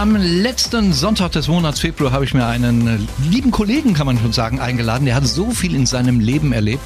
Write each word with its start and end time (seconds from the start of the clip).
Am 0.00 0.16
letzten 0.16 0.92
Sonntag 0.92 1.30
des 1.30 1.46
Monats 1.46 1.78
Februar 1.78 2.10
habe 2.10 2.24
ich 2.24 2.34
mir 2.34 2.44
einen 2.44 3.08
lieben 3.30 3.52
Kollegen, 3.52 3.94
kann 3.94 4.06
man 4.06 4.18
schon 4.18 4.32
sagen, 4.32 4.58
eingeladen. 4.58 5.04
Der 5.04 5.14
hat 5.14 5.24
so 5.24 5.52
viel 5.52 5.72
in 5.72 5.86
seinem 5.86 6.18
Leben 6.18 6.52
erlebt 6.52 6.82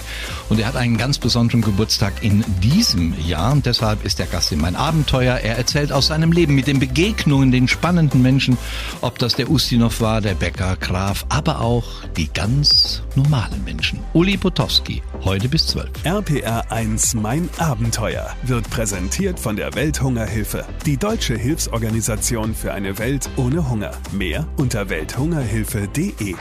und 0.50 0.60
er 0.60 0.66
hat 0.66 0.76
einen 0.76 0.98
ganz 0.98 1.16
besonderen 1.16 1.62
Geburtstag 1.62 2.12
in 2.20 2.44
diesem 2.62 3.14
Jahr. 3.26 3.52
Und 3.52 3.64
deshalb 3.64 4.04
ist 4.04 4.18
der 4.18 4.26
Gast 4.26 4.52
in 4.52 4.60
mein 4.60 4.76
Abenteuer. 4.76 5.36
Er 5.36 5.56
erzählt 5.56 5.90
aus 5.90 6.08
seinem 6.08 6.32
Leben 6.32 6.54
mit 6.54 6.66
den 6.66 6.80
Begegnungen, 6.80 7.50
den 7.50 7.66
spannenden 7.66 8.20
Menschen, 8.20 8.58
ob 9.00 9.18
das 9.18 9.34
der 9.34 9.48
Ustinov 9.50 10.02
war, 10.02 10.20
der 10.20 10.34
Bäcker, 10.34 10.76
Graf, 10.76 11.24
aber 11.30 11.62
auch 11.62 12.04
die 12.18 12.28
ganz 12.30 13.02
normalen 13.14 13.64
Menschen. 13.64 14.00
Uli 14.12 14.36
Potowski, 14.36 15.02
heute 15.24 15.48
bis 15.48 15.66
12. 15.68 15.88
RPR 16.04 16.70
1, 16.70 17.14
mein 17.14 17.48
Abenteuer 17.56 18.36
wird 18.42 18.68
präsentiert 18.68 19.40
von 19.40 19.56
der 19.56 19.74
Welthungerhilfe, 19.74 20.66
die 20.84 20.98
deutsche 20.98 21.36
Hilfsorganisation 21.36 22.54
für 22.54 22.74
eine 22.74 22.98
Welt 22.98 23.07
ohne 23.36 23.70
Hunger. 23.70 23.90
Mehr 24.12 24.46
unter 24.58 24.90
welthungerhilfe.de. 24.90 26.34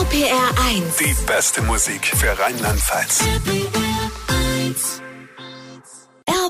RPR 0.00 0.50
1. 0.66 0.96
Die 0.98 1.14
beste 1.26 1.60
Musik 1.62 2.06
für 2.06 2.38
Rheinland-Pfalz. 2.38 3.22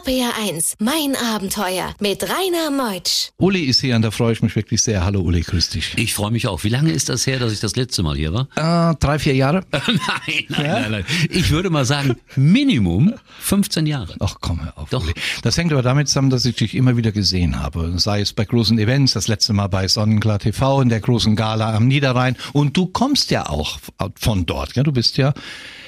RPR 0.06 0.34
1, 0.41 0.74
mein 0.78 1.16
Abenteuer 1.16 1.92
mit 1.98 2.23
Rainer 2.23 2.70
Meutsch. 2.70 3.30
Uli 3.38 3.65
ist 3.65 3.80
hier 3.80 3.96
und 3.96 4.02
da 4.02 4.12
freue 4.12 4.32
ich 4.32 4.42
mich 4.42 4.55
wirklich 4.55 4.80
sehr. 4.80 5.05
Hallo 5.05 5.20
Uli, 5.20 5.41
grüß 5.41 5.70
dich. 5.70 5.95
Ich 5.96 6.15
freue 6.15 6.30
mich 6.30 6.46
auch. 6.46 6.62
Wie 6.62 6.69
lange 6.69 6.92
ist 6.92 7.09
das 7.09 7.27
her, 7.27 7.41
dass 7.41 7.52
ich 7.52 7.59
das 7.59 7.74
letzte 7.74 8.05
Mal 8.05 8.16
hier 8.16 8.32
war? 8.32 8.46
Äh, 8.55 8.95
drei, 9.01 9.19
vier 9.19 9.34
Jahre? 9.34 9.65
nein, 9.73 9.96
nein, 9.96 10.46
nein, 10.48 10.91
nein. 10.92 11.05
Ich 11.30 11.51
würde 11.51 11.70
mal 11.70 11.84
sagen, 11.84 12.15
Minimum 12.37 13.15
15 13.41 13.87
Jahre. 13.87 14.15
Ach 14.20 14.37
komm, 14.41 14.62
hör 14.62 14.79
auf, 14.79 14.91
Doch. 14.91 15.02
Uli. 15.02 15.15
Das 15.42 15.59
hängt 15.59 15.73
aber 15.73 15.82
damit 15.82 16.07
zusammen, 16.07 16.30
dass 16.30 16.45
ich 16.45 16.54
dich 16.54 16.77
immer 16.77 16.96
wieder 16.96 17.10
gesehen 17.10 17.60
habe. 17.60 17.95
Sei 17.96 18.21
es 18.21 18.32
bei 18.32 18.45
großen 18.45 18.79
Events, 18.79 19.15
das 19.15 19.27
letzte 19.27 19.54
Mal 19.54 19.66
bei 19.66 19.88
Sonnenklar 19.88 20.38
TV, 20.38 20.82
in 20.82 20.88
der 20.88 21.01
großen 21.01 21.34
Gala 21.34 21.74
am 21.74 21.88
Niederrhein. 21.88 22.37
Und 22.52 22.77
du 22.77 22.87
kommst 22.87 23.32
ja 23.32 23.49
auch 23.49 23.80
von 24.15 24.46
dort. 24.46 24.77
Ja? 24.77 24.84
Du 24.84 24.93
bist 24.93 25.16
ja 25.16 25.34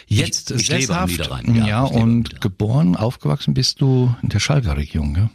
jetzt 0.08 0.50
Ich- 0.50 0.62
ich 0.62 0.68
lebe 0.68 0.96
am 0.98 1.08
sesshaft. 1.08 1.46
Niederrhein, 1.46 1.54
Ja, 1.56 1.66
ja, 1.66 1.82
und 1.84 2.40
geboren, 2.40 2.96
aufgewachsen 2.96 3.54
bist 3.54 3.80
du 3.80 4.14
in 4.22 4.28
der 4.30 4.40
Schalker 4.40 4.76
Region. 4.76 5.14
Ja? 5.14 5.30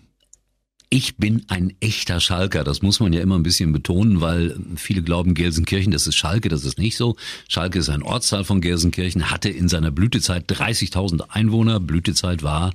Ich 0.90 1.18
bin 1.18 1.44
ein 1.48 1.74
echter 1.80 2.20
Schalker. 2.20 2.64
Das 2.64 2.84
muss 2.84 3.00
man 3.00 3.14
ja 3.14 3.22
immer 3.22 3.34
ein 3.36 3.42
bisschen 3.44 3.72
betonen, 3.74 4.22
weil 4.22 4.56
viele 4.76 5.02
glauben, 5.02 5.34
Gelsenkirchen, 5.34 5.92
das 5.92 6.06
ist 6.06 6.16
Schalke, 6.16 6.50
das 6.50 6.64
ist 6.66 6.78
nicht 6.78 6.98
so. 6.98 7.16
Schalke 7.50 7.80
ist 7.80 7.90
ein 7.90 8.04
Ortsteil 8.04 8.44
von 8.44 8.62
Gelsenkirchen, 8.62 9.32
hatte 9.32 9.50
in 9.50 9.68
seiner 9.70 9.90
Blütezeit 9.90 10.44
30.000 10.48 11.24
Einwohner. 11.32 11.80
Blütezeit 11.80 12.44
war 12.44 12.74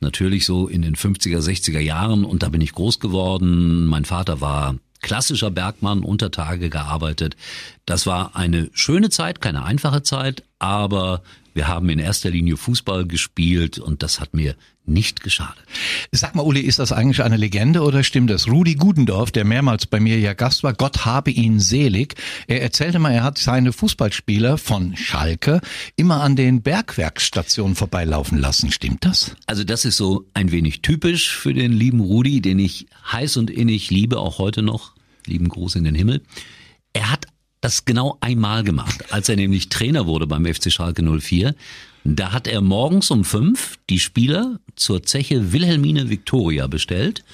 natürlich 0.00 0.46
so 0.46 0.68
in 0.68 0.82
den 0.82 0.94
50er, 0.94 1.40
60er 1.40 1.80
Jahren 1.80 2.24
und 2.24 2.44
da 2.44 2.50
bin 2.50 2.60
ich 2.60 2.70
groß 2.72 3.00
geworden. 3.00 3.86
Mein 3.86 4.04
Vater 4.04 4.40
war 4.40 4.76
klassischer 5.00 5.50
Bergmann, 5.50 6.00
unter 6.04 6.30
Tage 6.30 6.70
gearbeitet. 6.70 7.36
Das 7.84 8.06
war 8.06 8.36
eine 8.36 8.70
schöne 8.74 9.10
Zeit, 9.10 9.40
keine 9.40 9.64
einfache 9.64 10.02
Zeit, 10.04 10.44
aber 10.58 11.22
wir 11.54 11.68
haben 11.68 11.88
in 11.88 11.98
erster 11.98 12.30
Linie 12.30 12.56
Fußball 12.56 13.06
gespielt 13.06 13.78
und 13.78 14.02
das 14.02 14.20
hat 14.20 14.34
mir 14.34 14.56
nicht 14.84 15.22
geschadet. 15.22 15.64
Sag 16.12 16.34
mal, 16.34 16.42
Uli, 16.42 16.60
ist 16.60 16.78
das 16.78 16.92
eigentlich 16.92 17.22
eine 17.22 17.36
Legende 17.36 17.82
oder 17.82 18.04
stimmt 18.04 18.30
das? 18.30 18.46
Rudi 18.46 18.74
Gudendorf, 18.74 19.30
der 19.30 19.44
mehrmals 19.44 19.86
bei 19.86 19.98
mir 19.98 20.18
ja 20.18 20.34
Gast 20.34 20.62
war, 20.62 20.74
Gott 20.74 21.04
habe 21.04 21.30
ihn 21.30 21.58
selig, 21.58 22.14
er 22.46 22.62
erzählte 22.62 22.98
mal, 22.98 23.12
er 23.12 23.22
hat 23.22 23.38
seine 23.38 23.72
Fußballspieler 23.72 24.58
von 24.58 24.96
Schalke 24.96 25.60
immer 25.96 26.22
an 26.22 26.36
den 26.36 26.62
Bergwerksstationen 26.62 27.74
vorbeilaufen 27.74 28.38
lassen. 28.38 28.70
Stimmt 28.70 29.04
das? 29.04 29.34
Also 29.46 29.64
das 29.64 29.84
ist 29.84 29.96
so 29.96 30.26
ein 30.34 30.52
wenig 30.52 30.82
typisch 30.82 31.34
für 31.34 31.54
den 31.54 31.72
lieben 31.72 32.00
Rudi, 32.00 32.40
den 32.40 32.58
ich 32.58 32.86
heiß 33.10 33.38
und 33.38 33.50
innig 33.50 33.90
liebe, 33.90 34.18
auch 34.18 34.38
heute 34.38 34.62
noch. 34.62 34.94
Lieben 35.26 35.48
Gruß 35.48 35.74
in 35.74 35.84
den 35.84 35.94
Himmel. 35.94 36.22
Er 36.92 37.10
hat 37.10 37.26
das 37.66 37.84
genau 37.84 38.16
einmal 38.20 38.62
gemacht, 38.62 39.12
als 39.12 39.28
er 39.28 39.34
nämlich 39.34 39.68
Trainer 39.68 40.06
wurde 40.06 40.28
beim 40.28 40.46
FC 40.46 40.70
Schalke 40.70 41.02
04. 41.02 41.52
Da 42.04 42.30
hat 42.30 42.46
er 42.46 42.60
morgens 42.60 43.10
um 43.10 43.24
fünf 43.24 43.76
die 43.90 43.98
Spieler 43.98 44.60
zur 44.76 45.02
Zeche 45.02 45.52
Wilhelmine 45.52 46.08
Victoria 46.08 46.68
bestellt 46.68 47.24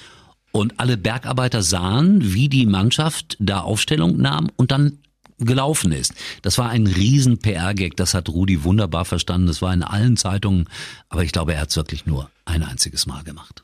und 0.51 0.79
alle 0.79 0.97
Bergarbeiter 0.97 1.61
sahen, 1.61 2.33
wie 2.33 2.49
die 2.49 2.65
Mannschaft 2.65 3.37
da 3.39 3.59
Aufstellung 3.59 4.17
nahm 4.17 4.49
und 4.55 4.71
dann 4.71 4.97
gelaufen 5.37 5.91
ist. 5.91 6.15
Das 6.41 6.57
war 6.57 6.69
ein 6.69 6.87
riesen 6.87 7.37
PR-Gag, 7.37 7.95
das 7.95 8.15
hat 8.15 8.27
Rudi 8.27 8.63
wunderbar 8.63 9.05
verstanden, 9.05 9.45
das 9.45 9.61
war 9.61 9.71
in 9.71 9.83
allen 9.83 10.17
Zeitungen, 10.17 10.67
aber 11.09 11.23
ich 11.23 11.31
glaube, 11.31 11.53
er 11.53 11.61
hat 11.61 11.69
es 11.69 11.75
wirklich 11.75 12.07
nur 12.07 12.31
ein 12.45 12.63
einziges 12.63 13.05
Mal 13.05 13.23
gemacht. 13.23 13.63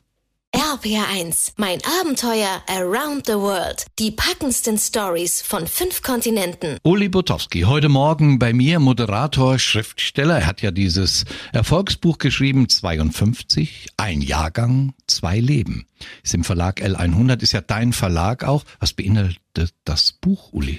RPR 0.72 1.08
1, 1.08 1.54
mein 1.56 1.80
Abenteuer 2.00 2.62
around 2.68 3.26
the 3.26 3.32
world. 3.32 3.86
Die 3.98 4.12
packendsten 4.12 4.78
Stories 4.78 5.42
von 5.42 5.66
fünf 5.66 6.00
Kontinenten. 6.00 6.78
Uli 6.84 7.08
Butowski, 7.08 7.62
heute 7.62 7.88
Morgen 7.88 8.38
bei 8.38 8.52
mir, 8.52 8.78
Moderator, 8.78 9.58
Schriftsteller. 9.58 10.38
Er 10.38 10.46
hat 10.46 10.62
ja 10.62 10.70
dieses 10.70 11.24
Erfolgsbuch 11.52 12.18
geschrieben, 12.18 12.68
52, 12.68 13.88
ein 13.96 14.20
Jahrgang, 14.20 14.94
zwei 15.08 15.40
Leben. 15.40 15.86
Ist 16.22 16.34
im 16.34 16.44
Verlag 16.44 16.80
L100, 16.80 17.42
ist 17.42 17.50
ja 17.50 17.62
dein 17.62 17.92
Verlag 17.92 18.44
auch. 18.44 18.62
Was 18.78 18.92
beinhaltet 18.92 19.74
das 19.84 20.12
Buch, 20.12 20.52
Uli? 20.52 20.78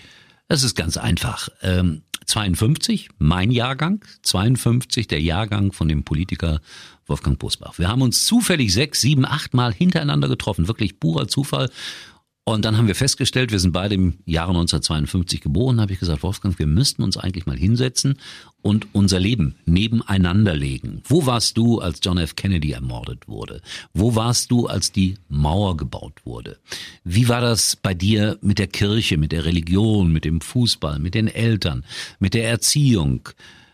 Das 0.52 0.64
ist 0.64 0.76
ganz 0.76 0.98
einfach. 0.98 1.48
Ähm, 1.62 2.02
52, 2.26 3.08
mein 3.20 3.52
Jahrgang, 3.52 4.04
52, 4.24 5.08
der 5.08 5.22
Jahrgang 5.22 5.72
von 5.72 5.88
dem 5.88 6.04
Politiker 6.04 6.60
Wolfgang 7.08 7.40
Bosbach. 7.40 7.80
Wir 7.80 7.88
haben 7.88 8.02
uns 8.02 8.26
zufällig 8.26 8.74
sechs, 8.74 9.00
sieben, 9.00 9.26
acht 9.26 9.54
Mal 9.54 9.74
hintereinander 9.74 10.28
getroffen, 10.28 10.68
wirklich 10.68 11.00
purer 11.00 11.30
Zufall. 11.30 11.70
Und 12.44 12.66
dann 12.66 12.76
haben 12.76 12.88
wir 12.88 12.96
festgestellt, 12.96 13.52
wir 13.52 13.60
sind 13.60 13.72
beide 13.72 13.94
im 13.94 14.16
Jahre 14.26 14.50
1952 14.50 15.42
geboren, 15.42 15.80
habe 15.80 15.94
ich 15.94 16.00
gesagt, 16.00 16.24
Wolfgang, 16.24 16.58
wir 16.58 16.66
müssten 16.66 17.04
uns 17.04 17.16
eigentlich 17.16 17.46
mal 17.46 17.56
hinsetzen 17.56 18.18
und 18.64 18.88
unser 18.94 19.20
Leben 19.20 19.56
nebeneinander 19.66 20.56
legen. 20.56 21.04
Wo 21.06 21.28
warst 21.28 21.56
du, 21.58 21.80
als 21.80 22.00
John 22.02 22.18
F. 22.18 22.36
Kennedy 22.36 22.72
ermordet 22.72 23.28
wurde? 23.28 23.62
Wo 23.94 24.16
warst 24.16 24.50
du, 24.50 24.66
als 24.66 24.92
die 24.92 25.16
Mauer 25.30 25.78
gebaut 25.78 26.26
wurde? 26.26 26.58
Wie 27.04 27.30
war 27.30 27.42
das 27.42 27.76
bei 27.76 27.94
dir 27.94 28.40
mit 28.42 28.58
der 28.58 28.68
Kirche, 28.68 29.18
mit 29.18 29.32
der 29.32 29.46
Religion, 29.46 30.12
mit 30.12 30.26
dem 30.26 30.42
Fußball, 30.42 30.98
mit 30.98 31.14
den 31.14 31.28
Eltern, 31.28 31.86
mit 32.20 32.34
der 32.34 32.50
Erziehung? 32.50 33.30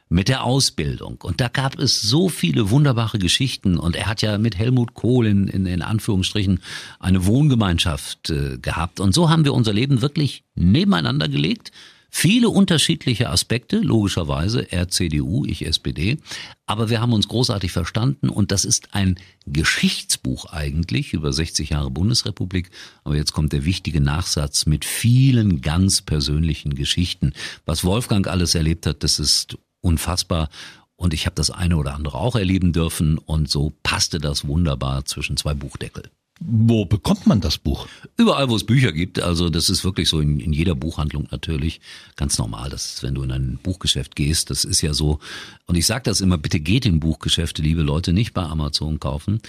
Mit 0.10 0.30
der 0.30 0.44
Ausbildung. 0.44 1.20
Und 1.22 1.42
da 1.42 1.48
gab 1.48 1.78
es 1.78 2.02
so 2.02 2.30
viele 2.30 2.70
wunderbare 2.70 3.20
Geschichten. 3.20 3.78
Und 3.78 3.96
er 3.96 4.08
hat 4.08 4.22
ja 4.22 4.38
mit 4.38 4.58
Helmut 4.58 4.94
Kohl 4.94 5.28
in, 5.28 5.48
in, 5.48 5.66
in 5.66 5.82
Anführungsstrichen 5.82 6.62
eine 7.00 7.26
Wohngemeinschaft 7.26 8.30
äh, 8.30 8.58
gehabt. 8.58 9.00
Und 9.00 9.14
so 9.14 9.30
haben 9.30 9.46
wir 9.46 9.54
unser 9.54 9.74
Leben 9.74 10.02
wirklich 10.02 10.44
nebeneinander 10.56 11.28
gelegt. 11.28 11.72
Viele 12.10 12.50
unterschiedliche 12.50 13.30
Aspekte, 13.30 13.80
logischerweise, 13.80 14.72
er 14.72 14.88
CDU, 14.88 15.46
ich 15.46 15.66
SPD. 15.66 16.18
Aber 16.66 16.90
wir 16.90 17.02
haben 17.02 17.12
uns 17.14 17.28
großartig 17.28 17.72
verstanden 17.72 18.30
und 18.30 18.52
das 18.52 18.66
ist 18.66 18.96
ein 18.96 19.20
Geschichtsbuch 19.46 20.46
eigentlich 20.46 21.14
über 21.14 21.34
60 21.34 21.72
Jahre 21.72 21.92
Bundesrepublik. 21.92 22.72
Aber 23.04 23.18
jetzt 23.18 23.34
kommt 23.34 23.52
der 23.52 23.66
wichtige 23.66 24.02
Nachsatz 24.02 24.66
mit 24.66 24.86
vielen 24.86 25.62
ganz 25.62 26.02
persönlichen 26.02 26.76
Geschichten. 26.76 27.34
Was 27.66 27.84
Wolfgang 27.84 28.28
alles 28.28 28.56
erlebt 28.56 28.86
hat, 28.86 29.04
das 29.04 29.20
ist 29.20 29.58
unfassbar. 29.88 30.50
Und 30.96 31.14
ich 31.14 31.26
habe 31.26 31.36
das 31.36 31.52
eine 31.52 31.78
oder 31.78 31.94
andere 31.94 32.18
auch 32.18 32.36
erleben 32.36 32.74
dürfen 32.74 33.18
und 33.18 33.50
so 33.50 33.72
passte 33.84 34.20
das 34.20 34.48
wunderbar 34.48 35.06
zwischen 35.06 35.38
zwei 35.38 35.54
Buchdeckel. 35.54 36.04
Wo 36.40 36.86
bekommt 36.86 37.26
man 37.26 37.42
das 37.42 37.58
Buch? 37.58 37.88
Überall, 38.16 38.50
wo 38.50 38.56
es 38.56 38.64
Bücher 38.64 38.92
gibt. 38.92 39.20
Also 39.20 39.50
das 39.50 39.70
ist 39.70 39.84
wirklich 39.84 40.08
so 40.08 40.20
in, 40.20 40.40
in 40.40 40.54
jeder 40.54 40.76
Buchhandlung 40.76 41.28
natürlich 41.32 41.82
ganz 42.16 42.38
normal. 42.38 42.70
Das 42.70 42.86
ist, 42.86 43.04
wenn 43.04 43.16
du 43.16 43.24
in 43.24 43.32
ein 43.32 43.60
Buchgeschäft 43.62 44.16
gehst, 44.16 44.52
das 44.52 44.64
ist 44.64 44.82
ja 44.82 44.94
so. 44.94 45.20
Und 45.66 45.76
ich 45.76 45.88
sage 45.88 46.04
das 46.04 46.22
immer, 46.22 46.38
bitte 46.38 46.60
geht 46.60 46.86
in 46.86 47.00
Buchgeschäfte, 47.00 47.64
liebe 47.64 47.82
Leute, 47.82 48.14
nicht 48.14 48.34
bei 48.34 48.44
Amazon 48.44 49.00
kaufen. 49.00 49.42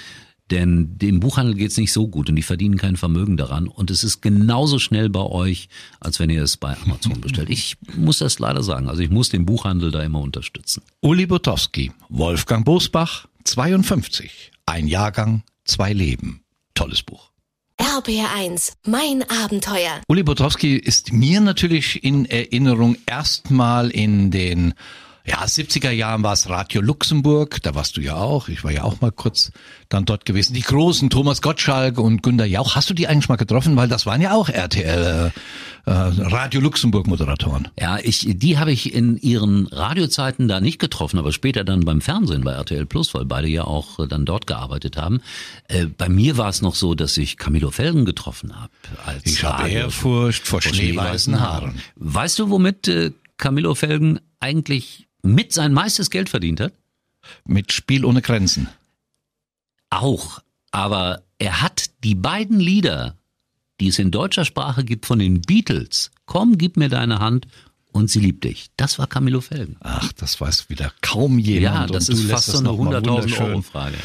Denn 0.50 0.96
dem 0.98 1.20
Buchhandel 1.20 1.54
geht's 1.54 1.76
nicht 1.76 1.92
so 1.92 2.08
gut 2.08 2.28
und 2.30 2.36
die 2.36 2.42
verdienen 2.42 2.78
kein 2.78 2.96
Vermögen 2.96 3.36
daran. 3.36 3.68
Und 3.68 3.90
es 3.90 4.02
ist 4.02 4.22
genauso 4.22 4.78
schnell 4.78 5.10
bei 5.10 5.20
euch, 5.22 5.68
als 6.00 6.18
wenn 6.20 6.30
ihr 6.30 6.42
es 6.42 6.56
bei 6.56 6.76
Amazon 6.84 7.20
bestellt. 7.20 7.50
Ich 7.50 7.76
muss 7.94 8.18
das 8.18 8.38
leider 8.38 8.62
sagen. 8.62 8.88
Also 8.88 9.02
ich 9.02 9.10
muss 9.10 9.28
den 9.28 9.44
Buchhandel 9.44 9.90
da 9.90 10.02
immer 10.02 10.20
unterstützen. 10.20 10.82
Uli 11.00 11.26
Butowski, 11.26 11.92
Wolfgang 12.08 12.64
Bosbach, 12.64 13.26
52. 13.44 14.52
Ein 14.66 14.86
Jahrgang, 14.86 15.42
zwei 15.64 15.92
Leben. 15.92 16.42
Tolles 16.74 17.02
Buch. 17.02 17.30
RPR 17.80 18.34
1, 18.34 18.72
mein 18.86 19.24
Abenteuer. 19.30 20.00
Uli 20.08 20.24
Butowski 20.24 20.76
ist 20.76 21.12
mir 21.12 21.40
natürlich 21.40 22.02
in 22.02 22.24
Erinnerung 22.24 22.96
erstmal 23.06 23.90
in 23.90 24.32
den 24.32 24.74
Ja, 25.28 25.44
70er 25.44 25.90
Jahren 25.90 26.22
war 26.22 26.32
es 26.32 26.48
Radio 26.48 26.80
Luxemburg, 26.80 27.62
da 27.62 27.74
warst 27.74 27.98
du 27.98 28.00
ja 28.00 28.16
auch. 28.16 28.48
Ich 28.48 28.64
war 28.64 28.70
ja 28.70 28.84
auch 28.84 29.02
mal 29.02 29.12
kurz 29.12 29.52
dann 29.90 30.06
dort 30.06 30.24
gewesen. 30.24 30.54
Die 30.54 30.62
großen 30.62 31.10
Thomas 31.10 31.42
Gottschalk 31.42 31.98
und 31.98 32.22
Günter 32.22 32.46
Jauch, 32.46 32.76
hast 32.76 32.88
du 32.88 32.94
die 32.94 33.08
eigentlich 33.08 33.28
mal 33.28 33.36
getroffen? 33.36 33.76
Weil 33.76 33.88
das 33.88 34.06
waren 34.06 34.22
ja 34.22 34.32
auch 34.32 34.48
RTL 34.48 35.32
äh, 35.86 35.90
äh, 35.90 35.92
Radio 35.92 36.62
Luxemburg 36.62 37.06
Moderatoren. 37.06 37.68
Ja, 37.78 37.98
ich, 38.02 38.26
die 38.26 38.56
habe 38.56 38.72
ich 38.72 38.94
in 38.94 39.18
ihren 39.18 39.66
Radiozeiten 39.66 40.48
da 40.48 40.60
nicht 40.60 40.78
getroffen, 40.78 41.18
aber 41.18 41.30
später 41.32 41.62
dann 41.62 41.80
beim 41.80 42.00
Fernsehen 42.00 42.42
bei 42.42 42.52
RTL 42.52 42.86
Plus, 42.86 43.12
weil 43.12 43.26
beide 43.26 43.48
ja 43.48 43.64
auch 43.64 43.98
äh, 43.98 44.08
dann 44.08 44.24
dort 44.24 44.46
gearbeitet 44.46 44.96
haben. 44.96 45.20
Äh, 45.68 45.86
bei 45.86 46.08
mir 46.08 46.38
war 46.38 46.48
es 46.48 46.62
noch 46.62 46.74
so, 46.74 46.94
dass 46.94 47.18
ich 47.18 47.36
Camilo 47.36 47.70
Felgen 47.70 48.06
getroffen 48.06 48.58
habe. 48.58 48.72
Als 49.04 49.26
ich 49.26 49.44
habe 49.44 49.68
Ehrfurcht 49.68 50.48
vor, 50.48 50.62
vor 50.62 50.72
schneeweißen 50.72 51.38
Haaren. 51.38 51.78
Weißt 51.96 52.38
du, 52.38 52.48
womit 52.48 52.88
äh, 52.88 53.12
Camilo 53.36 53.74
Felgen 53.74 54.20
eigentlich 54.40 55.07
mit 55.22 55.52
sein 55.52 55.72
meistes 55.72 56.10
Geld 56.10 56.28
verdient 56.28 56.60
hat? 56.60 56.72
Mit 57.44 57.72
Spiel 57.72 58.04
ohne 58.04 58.22
Grenzen. 58.22 58.68
Auch. 59.90 60.40
Aber 60.70 61.22
er 61.38 61.62
hat 61.62 61.90
die 62.04 62.14
beiden 62.14 62.60
Lieder, 62.60 63.16
die 63.80 63.88
es 63.88 63.98
in 63.98 64.10
deutscher 64.10 64.44
Sprache 64.44 64.84
gibt 64.84 65.06
von 65.06 65.18
den 65.18 65.40
Beatles, 65.42 66.10
Komm, 66.28 66.58
gib 66.58 66.76
mir 66.76 66.90
deine 66.90 67.20
Hand 67.20 67.48
und 67.92 68.10
sie 68.10 68.20
liebt 68.20 68.44
dich. 68.44 68.70
Das 68.76 68.98
war 68.98 69.06
Camilo 69.06 69.40
Felgen. 69.40 69.76
Ach, 69.80 70.12
das 70.12 70.40
weiß 70.40 70.68
wieder 70.68 70.92
kaum 71.00 71.38
jemand. 71.38 71.62
Ja, 71.62 71.86
das 71.86 72.08
ist 72.08 72.24
fast 72.24 72.46
so 72.46 72.58
eine 72.58 72.68
100.000 72.68 73.40
Euro 73.40 73.62
Frage. 73.62 73.96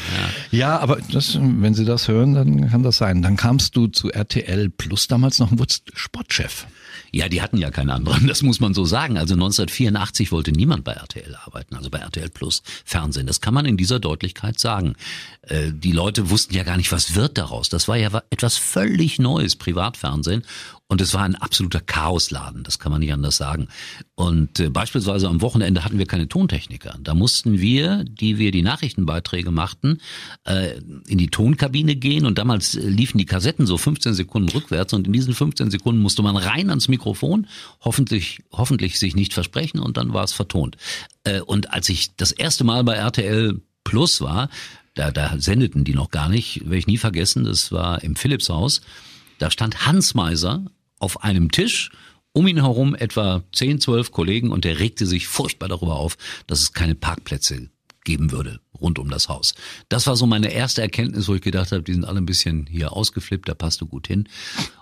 Ja, 0.50 0.58
ja 0.58 0.78
aber 0.78 0.98
das, 1.12 1.38
wenn 1.40 1.74
Sie 1.74 1.84
das 1.84 2.08
hören, 2.08 2.34
dann 2.34 2.70
kann 2.70 2.82
das 2.82 2.96
sein. 2.96 3.22
Dann 3.22 3.36
kamst 3.36 3.76
du 3.76 3.86
zu 3.86 4.10
RTL 4.10 4.70
Plus 4.70 5.06
damals 5.06 5.38
noch, 5.38 5.50
wurdest 5.58 5.90
Sportchef. 5.94 6.66
Ja, 7.12 7.28
die 7.28 7.42
hatten 7.42 7.58
ja 7.58 7.70
keinen 7.70 7.90
anderen, 7.90 8.26
das 8.26 8.42
muss 8.42 8.58
man 8.58 8.74
so 8.74 8.84
sagen. 8.84 9.18
Also 9.18 9.34
1984 9.34 10.32
wollte 10.32 10.50
niemand 10.50 10.82
bei 10.82 10.92
RTL 10.92 11.36
arbeiten, 11.44 11.76
also 11.76 11.90
bei 11.90 11.98
RTL 11.98 12.28
Plus 12.30 12.62
Fernsehen. 12.84 13.26
Das 13.26 13.40
kann 13.40 13.54
man 13.54 13.66
in 13.66 13.76
dieser 13.76 14.00
Deutlichkeit 14.00 14.58
sagen. 14.58 14.94
Äh, 15.42 15.70
die 15.72 15.92
Leute 15.92 16.30
wussten 16.30 16.54
ja 16.54 16.64
gar 16.64 16.76
nicht, 16.76 16.90
was 16.90 17.14
wird 17.14 17.38
daraus. 17.38 17.68
Das 17.68 17.86
war 17.86 17.96
ja 17.96 18.22
etwas 18.30 18.56
völlig 18.56 19.18
Neues, 19.18 19.54
Privatfernsehen. 19.54 20.44
Und 20.94 21.00
es 21.00 21.12
war 21.12 21.22
ein 21.22 21.34
absoluter 21.34 21.80
Chaosladen, 21.80 22.62
das 22.62 22.78
kann 22.78 22.92
man 22.92 23.00
nicht 23.00 23.12
anders 23.12 23.36
sagen. 23.36 23.66
Und 24.14 24.60
äh, 24.60 24.70
beispielsweise 24.70 25.26
am 25.26 25.40
Wochenende 25.40 25.84
hatten 25.84 25.98
wir 25.98 26.06
keine 26.06 26.28
Tontechniker. 26.28 26.96
Da 27.02 27.14
mussten 27.14 27.58
wir, 27.58 28.04
die 28.04 28.38
wir 28.38 28.52
die 28.52 28.62
Nachrichtenbeiträge 28.62 29.50
machten, 29.50 29.98
äh, 30.44 30.78
in 31.08 31.18
die 31.18 31.30
Tonkabine 31.30 31.96
gehen 31.96 32.26
und 32.26 32.38
damals 32.38 32.76
äh, 32.76 32.88
liefen 32.88 33.18
die 33.18 33.26
Kassetten 33.26 33.66
so 33.66 33.76
15 33.76 34.14
Sekunden 34.14 34.50
rückwärts 34.50 34.92
und 34.92 35.08
in 35.08 35.12
diesen 35.12 35.34
15 35.34 35.72
Sekunden 35.72 36.00
musste 36.00 36.22
man 36.22 36.36
rein 36.36 36.70
ans 36.70 36.86
Mikrofon, 36.86 37.48
hoffentlich, 37.80 38.44
hoffentlich 38.52 39.00
sich 39.00 39.16
nicht 39.16 39.34
versprechen 39.34 39.80
und 39.80 39.96
dann 39.96 40.12
war 40.12 40.22
es 40.22 40.32
vertont. 40.32 40.76
Äh, 41.24 41.40
und 41.40 41.72
als 41.72 41.88
ich 41.88 42.14
das 42.14 42.30
erste 42.30 42.62
Mal 42.62 42.84
bei 42.84 42.94
RTL 42.94 43.60
Plus 43.82 44.20
war, 44.20 44.48
da, 44.94 45.10
da 45.10 45.34
sendeten 45.38 45.82
die 45.82 45.94
noch 45.94 46.12
gar 46.12 46.28
nicht, 46.28 46.60
werde 46.60 46.76
ich 46.76 46.86
nie 46.86 46.98
vergessen, 46.98 47.42
das 47.42 47.72
war 47.72 48.04
im 48.04 48.14
Philipshaus. 48.14 48.80
Da 49.38 49.50
stand 49.50 49.86
Hans 49.86 50.14
Meiser 50.14 50.64
auf 51.04 51.22
einem 51.22 51.50
Tisch, 51.50 51.90
um 52.32 52.46
ihn 52.46 52.60
herum 52.60 52.94
etwa 52.94 53.44
10, 53.52 53.80
12 53.80 54.10
Kollegen 54.10 54.50
und 54.50 54.64
er 54.64 54.80
regte 54.80 55.06
sich 55.06 55.28
furchtbar 55.28 55.68
darüber 55.68 55.96
auf, 55.96 56.16
dass 56.46 56.62
es 56.62 56.72
keine 56.72 56.94
Parkplätze 56.94 57.68
geben 58.04 58.32
würde 58.32 58.60
rund 58.80 58.98
um 58.98 59.08
das 59.08 59.28
Haus. 59.28 59.54
Das 59.88 60.06
war 60.06 60.16
so 60.16 60.26
meine 60.26 60.52
erste 60.52 60.82
Erkenntnis, 60.82 61.28
wo 61.28 61.34
ich 61.34 61.42
gedacht 61.42 61.72
habe, 61.72 61.82
die 61.82 61.92
sind 61.92 62.04
alle 62.04 62.18
ein 62.18 62.26
bisschen 62.26 62.66
hier 62.66 62.92
ausgeflippt, 62.92 63.48
da 63.48 63.54
passt 63.54 63.80
du 63.80 63.86
gut 63.86 64.06
hin. 64.06 64.28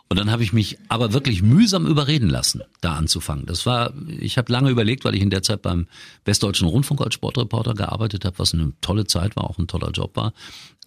Und 0.09 0.19
dann 0.19 0.31
habe 0.31 0.43
ich 0.43 0.53
mich 0.53 0.79
aber 0.89 1.13
wirklich 1.13 1.43
mühsam 1.43 1.87
überreden 1.87 2.29
lassen, 2.29 2.63
da 2.81 2.95
anzufangen. 2.95 3.47
Das 3.47 3.65
war, 3.67 3.93
ich 4.09 4.39
habe 4.39 4.53
lange 4.53 4.71
überlegt, 4.71 5.05
weil 5.05 5.15
ich 5.15 5.23
in 5.23 5.31
der 5.31 5.43
Zeit 5.43 5.63
beim 5.63 5.87
Westdeutschen 6.25 6.69
Rundfunk 6.69 7.01
als 7.01 7.15
Sportreporter 7.15 7.75
gearbeitet 7.75 8.25
habe, 8.25 8.39
was 8.39 8.55
eine 8.55 8.73
tolle 8.81 9.07
Zeit 9.07 9.37
war, 9.37 9.49
auch 9.49 9.59
ein 9.59 9.69
toller 9.69 9.91
Job 9.91 10.17
war. 10.17 10.33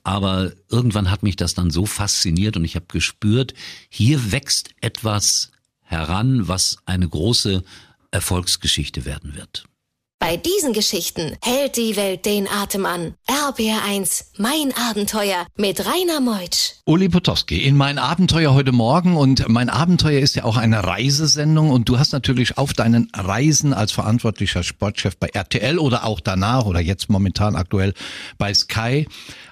Aber 0.05 0.51
irgendwann 0.69 1.09
hat 1.09 1.23
mich 1.23 1.35
das 1.35 1.55
dann 1.55 1.71
so 1.71 1.87
fasziniert 1.87 2.55
und 2.55 2.63
ich 2.63 2.75
habe 2.75 2.85
gespürt, 2.87 3.55
hier 3.89 4.31
wächst 4.31 4.69
etwas 4.79 5.51
heran, 5.81 6.47
was 6.47 6.77
eine 6.85 7.09
große 7.09 7.63
Erfolgsgeschichte 8.11 9.05
werden 9.05 9.35
wird. 9.35 9.65
Bei 10.19 10.37
diesen 10.37 10.73
Geschichten 10.73 11.35
hält 11.43 11.75
die 11.75 11.95
Welt 11.97 12.25
den 12.25 12.47
Atem 12.47 12.85
an. 12.85 13.15
RBR1, 13.27 14.25
mein 14.37 14.73
Abenteuer 14.89 15.45
mit 15.57 15.85
Rainer 15.85 16.21
Meutsch. 16.21 16.73
Uli 16.85 17.09
Potowski 17.09 17.59
in 17.63 17.75
mein 17.75 17.99
Abenteuer 17.99 18.53
heute 18.53 18.71
Morgen 18.71 19.17
und 19.17 19.47
mein 19.49 19.69
Abenteuer 19.69 20.21
ist 20.21 20.35
ja 20.35 20.45
auch 20.45 20.57
eine 20.57 20.83
Reisesendung 20.83 21.69
und 21.69 21.89
du 21.89 21.99
hast 21.99 22.13
natürlich 22.13 22.57
auf 22.57 22.73
deinen 22.73 23.11
Reisen 23.13 23.73
als 23.73 23.91
verantwortlicher 23.91 24.63
Sportchef 24.63 25.17
bei 25.17 25.27
RTL 25.27 25.77
oder 25.77 26.05
auch 26.05 26.21
danach 26.21 26.65
oder 26.65 26.79
jetzt 26.79 27.09
momentan 27.09 27.55
aktuell 27.55 27.93
bei 28.37 28.53
Sky 28.53 29.07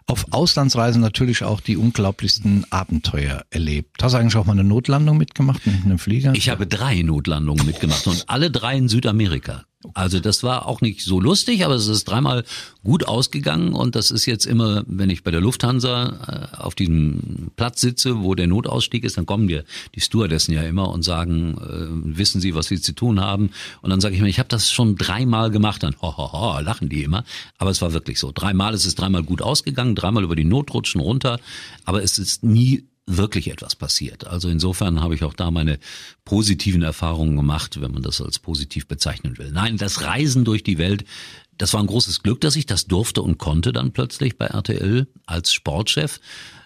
auf 0.08 0.26
Auslandsreisen 0.32 1.02
natürlich 1.02 1.44
auch 1.44 1.62
die 1.62 1.78
unglaublichsten 1.78 2.66
Abenteuer 2.70 3.44
erlebt. 3.50 4.02
Hast 4.02 4.14
du 4.14 4.18
eigentlich 4.18 4.36
auch 4.36 4.46
mal 4.46 4.54
eine 4.54 4.64
Notlandung 4.64 5.18
mitgemacht 5.18 5.66
mit 5.66 5.86
einem 5.86 6.00
Flieger? 6.00 6.34
Ich 6.36 6.50
habe 6.50 6.68
drei 6.68 7.02
Notlandungen 7.02 7.66
mitgemacht 7.66 8.08
und 8.08 8.26
alle 8.28 8.52
drei 8.52 8.78
in 8.78 8.90
Südamerika. 8.90 9.66
Also 9.94 10.20
das 10.20 10.44
war 10.44 10.66
auch 10.66 10.82
nicht 10.82 11.02
so 11.02 11.20
lustig, 11.20 11.66
aber 11.66 11.76
es 11.76 11.88
ist 11.88 12.06
dreimal 12.06 12.44
gut 12.84 13.08
ausgegangen 13.08 13.74
und 13.74 13.96
das 13.96 14.12
ist 14.12 14.26
jetzt 14.26 14.46
immer, 14.46 14.84
wenn 14.88 15.10
ich 15.10 15.24
bei 15.24 15.32
der 15.32 15.42
Lufthansa 15.42 16.50
äh, 16.54 16.58
auf 16.58 16.76
diesem 16.76 17.52
Platz 17.56 17.82
sitze, 17.82 18.22
wo 18.22 18.36
der 18.36 18.48
Notausstieg 18.48 19.04
ist, 19.04 19.18
dann 19.18 19.26
kommen 19.26 19.46
mir 19.46 19.64
die 19.96 20.02
Stewardessen 20.02 20.54
ja 20.54 20.64
immer 20.64 20.90
und 20.90 21.04
sagen, 21.04 21.58
äh, 21.58 22.18
wissen 22.18 22.42
Sie, 22.42 22.56
was 22.56 22.68
Sie 22.68 22.82
zu 22.82 22.94
tun 22.94 23.22
haben? 23.22 23.52
Und 23.82 23.90
dann 23.90 24.02
sage 24.02 24.16
ich 24.16 24.22
mir, 24.22 24.28
ich 24.28 24.40
habe 24.40 24.50
das 24.50 24.72
schon 24.72 24.96
dreimal 24.96 25.50
gemacht, 25.50 25.84
dann 25.84 25.96
ho, 26.02 26.18
ho, 26.18 26.32
ho, 26.34 26.60
lachen 26.60 26.90
die 26.90 27.04
immer. 27.04 27.24
Aber 27.58 27.72
es 27.72 27.82
war 27.82 27.94
wirklich 27.94 28.20
so. 28.20 28.32
Dreimal 28.34 28.74
ist 28.74 28.86
es 28.86 28.96
dreimal 28.96 29.24
gut 29.24 29.42
ausgegangen, 29.42 29.96
dreimal 29.96 30.24
über 30.24 30.36
die 30.36 30.44
Notrutschen 30.44 31.00
runter, 31.00 31.40
aber 31.86 32.04
es 32.04 32.20
ist 32.20 32.44
nie 32.44 32.86
wirklich 33.06 33.52
etwas 33.52 33.76
passiert. 33.76 34.28
Also 34.28 34.50
insofern 34.50 35.02
habe 35.02 35.16
ich 35.16 35.24
auch 35.24 35.34
da 35.34 35.52
meine 35.52 35.78
positiven 36.24 36.84
Erfahrungen 36.84 37.36
gemacht, 37.36 37.82
wenn 37.82 37.92
man 37.92 38.02
das 38.02 38.22
als 38.22 38.40
positiv 38.40 38.88
bezeichnen 38.88 39.38
will. 39.38 39.52
Nein, 39.52 39.78
das 39.78 40.04
Reisen 40.04 40.46
durch 40.46 40.64
die 40.64 40.78
Welt, 40.78 41.04
das 41.58 41.74
war 41.74 41.82
ein 41.82 41.88
großes 41.88 42.24
Glück, 42.24 42.42
dass 42.42 42.56
ich 42.56 42.66
das 42.66 42.86
durfte 42.86 43.22
und 43.22 43.38
konnte 43.38 43.72
dann 43.74 43.92
plötzlich 43.92 44.38
bei 44.38 44.48
RTL 44.48 45.08
als 45.26 45.54
Sportchef. 45.54 46.20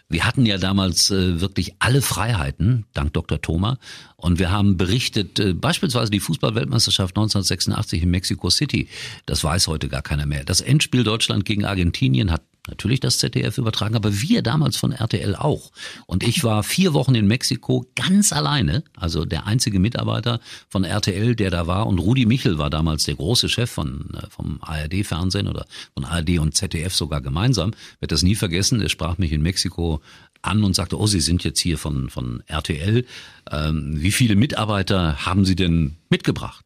Wir 0.09 0.23
hatten 0.23 0.45
ja 0.45 0.57
damals 0.57 1.11
äh, 1.11 1.41
wirklich 1.41 1.75
alle 1.79 2.01
Freiheiten, 2.01 2.85
dank 2.93 3.13
Dr. 3.13 3.41
Thoma. 3.41 3.77
Und 4.15 4.39
wir 4.39 4.51
haben 4.51 4.77
berichtet, 4.77 5.37
äh, 5.39 5.53
beispielsweise 5.53 6.11
die 6.11 6.21
Fußballweltmeisterschaft 6.21 7.17
1986 7.17 8.03
in 8.03 8.11
Mexico 8.11 8.49
City. 8.49 8.87
Das 9.25 9.43
weiß 9.43 9.67
heute 9.67 9.89
gar 9.89 10.01
keiner 10.01 10.25
mehr. 10.25 10.45
Das 10.45 10.61
Endspiel 10.61 11.03
Deutschland 11.03 11.43
gegen 11.43 11.65
Argentinien 11.65 12.31
hat 12.31 12.41
natürlich 12.67 12.99
das 12.99 13.17
ZDF 13.17 13.57
übertragen, 13.57 13.95
aber 13.95 14.21
wir 14.21 14.41
damals 14.41 14.77
von 14.77 14.91
RTL 14.91 15.35
auch. 15.35 15.71
Und 16.05 16.23
ich 16.23 16.43
war 16.43 16.63
vier 16.63 16.93
Wochen 16.93 17.15
in 17.15 17.27
Mexiko 17.27 17.85
ganz 17.95 18.33
alleine, 18.33 18.83
also 18.95 19.25
der 19.25 19.47
einzige 19.47 19.79
Mitarbeiter 19.79 20.39
von 20.69 20.83
RTL, 20.83 21.35
der 21.35 21.49
da 21.49 21.67
war. 21.67 21.87
Und 21.87 21.99
Rudi 21.99 22.25
Michel 22.25 22.57
war 22.57 22.69
damals 22.69 23.03
der 23.05 23.15
große 23.15 23.49
Chef 23.49 23.69
von, 23.69 24.09
äh, 24.13 24.27
vom 24.29 24.59
ARD-Fernsehen 24.61 25.47
oder 25.47 25.65
von 25.93 26.05
ARD 26.05 26.39
und 26.39 26.55
ZDF 26.55 26.93
sogar 26.95 27.21
gemeinsam. 27.21 27.71
Ich 27.71 28.01
werde 28.01 28.13
das 28.13 28.23
nie 28.23 28.35
vergessen. 28.35 28.81
Er 28.81 28.89
sprach 28.89 29.17
mich 29.17 29.31
in 29.31 29.41
Mexiko 29.41 30.01
an 30.41 30.63
und 30.63 30.75
sagte, 30.75 30.99
oh, 30.99 31.07
Sie 31.07 31.19
sind 31.19 31.43
jetzt 31.43 31.59
hier 31.59 31.77
von, 31.77 32.09
von 32.09 32.43
RTL. 32.47 33.05
Ähm, 33.51 34.01
wie 34.01 34.11
viele 34.11 34.35
Mitarbeiter 34.35 35.25
haben 35.25 35.45
Sie 35.45 35.55
denn 35.55 35.97
mitgebracht? 36.09 36.65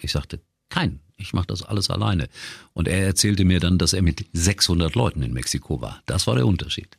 Ich 0.00 0.12
sagte, 0.12 0.40
keinen. 0.68 1.00
Ich 1.22 1.32
mache 1.32 1.46
das 1.46 1.62
alles 1.62 1.88
alleine. 1.88 2.28
Und 2.74 2.88
er 2.88 3.06
erzählte 3.06 3.44
mir 3.44 3.60
dann, 3.60 3.78
dass 3.78 3.92
er 3.92 4.02
mit 4.02 4.26
600 4.32 4.94
Leuten 4.94 5.22
in 5.22 5.32
Mexiko 5.32 5.80
war. 5.80 6.02
Das 6.06 6.26
war 6.26 6.34
der 6.34 6.46
Unterschied. 6.46 6.98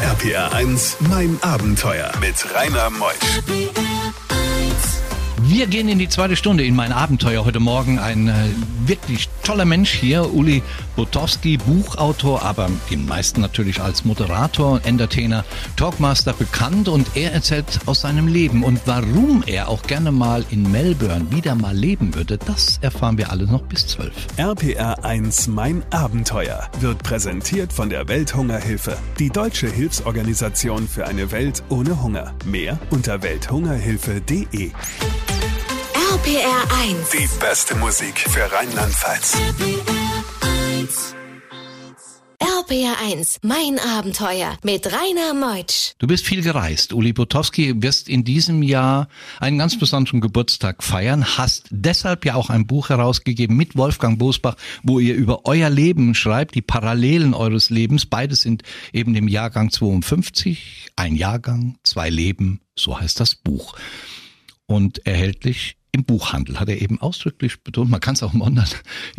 RPR 0.00 0.52
1, 0.52 0.98
mein 1.08 1.42
Abenteuer 1.42 2.12
mit 2.20 2.54
Rainer 2.54 2.90
Meusch. 2.90 4.27
Wir 5.50 5.66
gehen 5.66 5.88
in 5.88 5.98
die 5.98 6.10
zweite 6.10 6.36
Stunde 6.36 6.62
in 6.62 6.76
mein 6.76 6.92
Abenteuer 6.92 7.42
heute 7.42 7.58
Morgen. 7.58 7.98
Ein 7.98 8.28
äh, 8.28 8.34
wirklich 8.84 9.30
toller 9.42 9.64
Mensch 9.64 9.90
hier, 9.90 10.34
Uli 10.34 10.62
Butowski, 10.94 11.56
Buchautor, 11.56 12.42
aber 12.42 12.68
den 12.90 13.06
meisten 13.06 13.40
natürlich 13.40 13.80
als 13.80 14.04
Moderator, 14.04 14.78
Entertainer, 14.84 15.46
Talkmaster 15.76 16.34
bekannt 16.34 16.88
und 16.88 17.16
er 17.16 17.32
erzählt 17.32 17.64
aus 17.86 18.02
seinem 18.02 18.28
Leben 18.28 18.62
und 18.62 18.82
warum 18.84 19.42
er 19.46 19.68
auch 19.68 19.82
gerne 19.84 20.12
mal 20.12 20.44
in 20.50 20.70
Melbourne 20.70 21.30
wieder 21.30 21.54
mal 21.54 21.74
leben 21.74 22.14
würde, 22.14 22.36
das 22.36 22.76
erfahren 22.82 23.16
wir 23.16 23.30
alle 23.30 23.46
noch 23.46 23.62
bis 23.62 23.86
zwölf. 23.86 24.12
RPR 24.36 25.02
1 25.02 25.48
Mein 25.48 25.82
Abenteuer 25.90 26.68
wird 26.80 27.02
präsentiert 27.02 27.72
von 27.72 27.88
der 27.88 28.06
Welthungerhilfe, 28.06 28.98
die 29.18 29.30
deutsche 29.30 29.70
Hilfsorganisation 29.70 30.86
für 30.86 31.06
eine 31.06 31.32
Welt 31.32 31.62
ohne 31.70 32.02
Hunger. 32.02 32.34
Mehr 32.44 32.78
unter 32.90 33.22
welthungerhilfe.de. 33.22 34.72
RPR 36.28 36.80
1. 36.82 37.10
Die 37.10 37.40
beste 37.40 37.74
Musik 37.76 38.18
für 38.18 38.52
Rheinland-Pfalz. 38.52 39.38
RPR1, 42.38 43.38
mein 43.40 43.78
Abenteuer 43.78 44.58
mit 44.62 44.92
Rainer 44.92 45.32
Meutsch. 45.32 45.94
Du 45.96 46.06
bist 46.06 46.26
viel 46.26 46.42
gereist. 46.42 46.92
Uli 46.92 47.14
Butowski 47.14 47.82
wirst 47.82 48.10
in 48.10 48.24
diesem 48.24 48.62
Jahr 48.62 49.08
einen 49.40 49.56
ganz 49.56 49.78
besonderen 49.78 50.20
Geburtstag 50.20 50.84
feiern, 50.84 51.38
hast 51.38 51.64
deshalb 51.70 52.26
ja 52.26 52.34
auch 52.34 52.50
ein 52.50 52.66
Buch 52.66 52.90
herausgegeben 52.90 53.56
mit 53.56 53.74
Wolfgang 53.74 54.18
Bosbach, 54.18 54.56
wo 54.82 54.98
ihr 54.98 55.14
über 55.14 55.46
euer 55.46 55.70
Leben 55.70 56.14
schreibt, 56.14 56.54
die 56.54 56.62
Parallelen 56.62 57.32
eures 57.32 57.70
Lebens. 57.70 58.04
Beides 58.04 58.42
sind 58.42 58.64
eben 58.92 59.14
dem 59.14 59.28
Jahrgang 59.28 59.70
52, 59.70 60.88
ein 60.94 61.16
Jahrgang, 61.16 61.78
zwei 61.84 62.10
Leben, 62.10 62.60
so 62.76 63.00
heißt 63.00 63.18
das 63.18 63.34
Buch. 63.34 63.78
Und 64.66 65.06
erhältlich 65.06 65.77
im 65.92 66.04
Buchhandel, 66.04 66.60
hat 66.60 66.68
er 66.68 66.80
eben 66.82 67.00
ausdrücklich 67.00 67.62
betont. 67.62 67.90
Man 67.90 68.00
kann 68.00 68.14
es 68.14 68.22
auch 68.22 68.34
im 68.34 68.42
Online. 68.42 68.68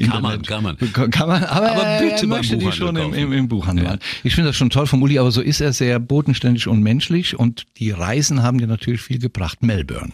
Kann 0.07 0.21
man, 0.21 0.41
kann 0.43 0.63
man. 0.63 0.77
Kann 0.77 1.27
man, 1.27 1.43
aber, 1.43 1.71
Aber 1.71 1.81
er- 1.83 2.01
bitte 2.01 2.21
er 2.21 2.27
möchte 2.27 2.57
die 2.57 2.71
schon 2.71 2.95
im, 2.95 3.13
im, 3.13 3.31
im 3.33 3.47
Buchhandel. 3.47 3.85
Ja. 3.85 3.97
Ich 4.23 4.35
finde 4.35 4.49
das 4.49 4.55
schon 4.57 4.69
toll 4.69 4.85
von 4.87 5.01
Uli, 5.01 5.17
aber 5.19 5.31
so 5.31 5.41
ist 5.41 5.61
er 5.61 5.73
sehr 5.73 5.99
bodenständig 5.99 6.67
und 6.67 6.81
menschlich 6.81 7.37
und 7.37 7.65
die 7.77 7.91
Reisen 7.91 8.43
haben 8.43 8.57
dir 8.59 8.67
natürlich 8.67 9.01
viel 9.01 9.19
gebracht. 9.19 9.63
Melbourne. 9.63 10.13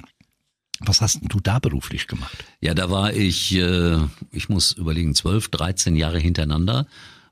Was 0.80 1.02
hast 1.02 1.22
denn 1.22 1.30
du 1.30 1.40
da 1.40 1.60
beruflich 1.60 2.08
gemacht? 2.08 2.36
Ja, 2.60 2.74
da 2.74 2.90
war 2.90 3.14
ich, 3.14 3.56
äh, 3.56 3.98
ich 4.32 4.50
muss 4.50 4.74
überlegen, 4.74 5.16
12, 5.16 5.48
13 5.50 5.96
Jahre 5.96 6.20
hintereinander 6.20 6.86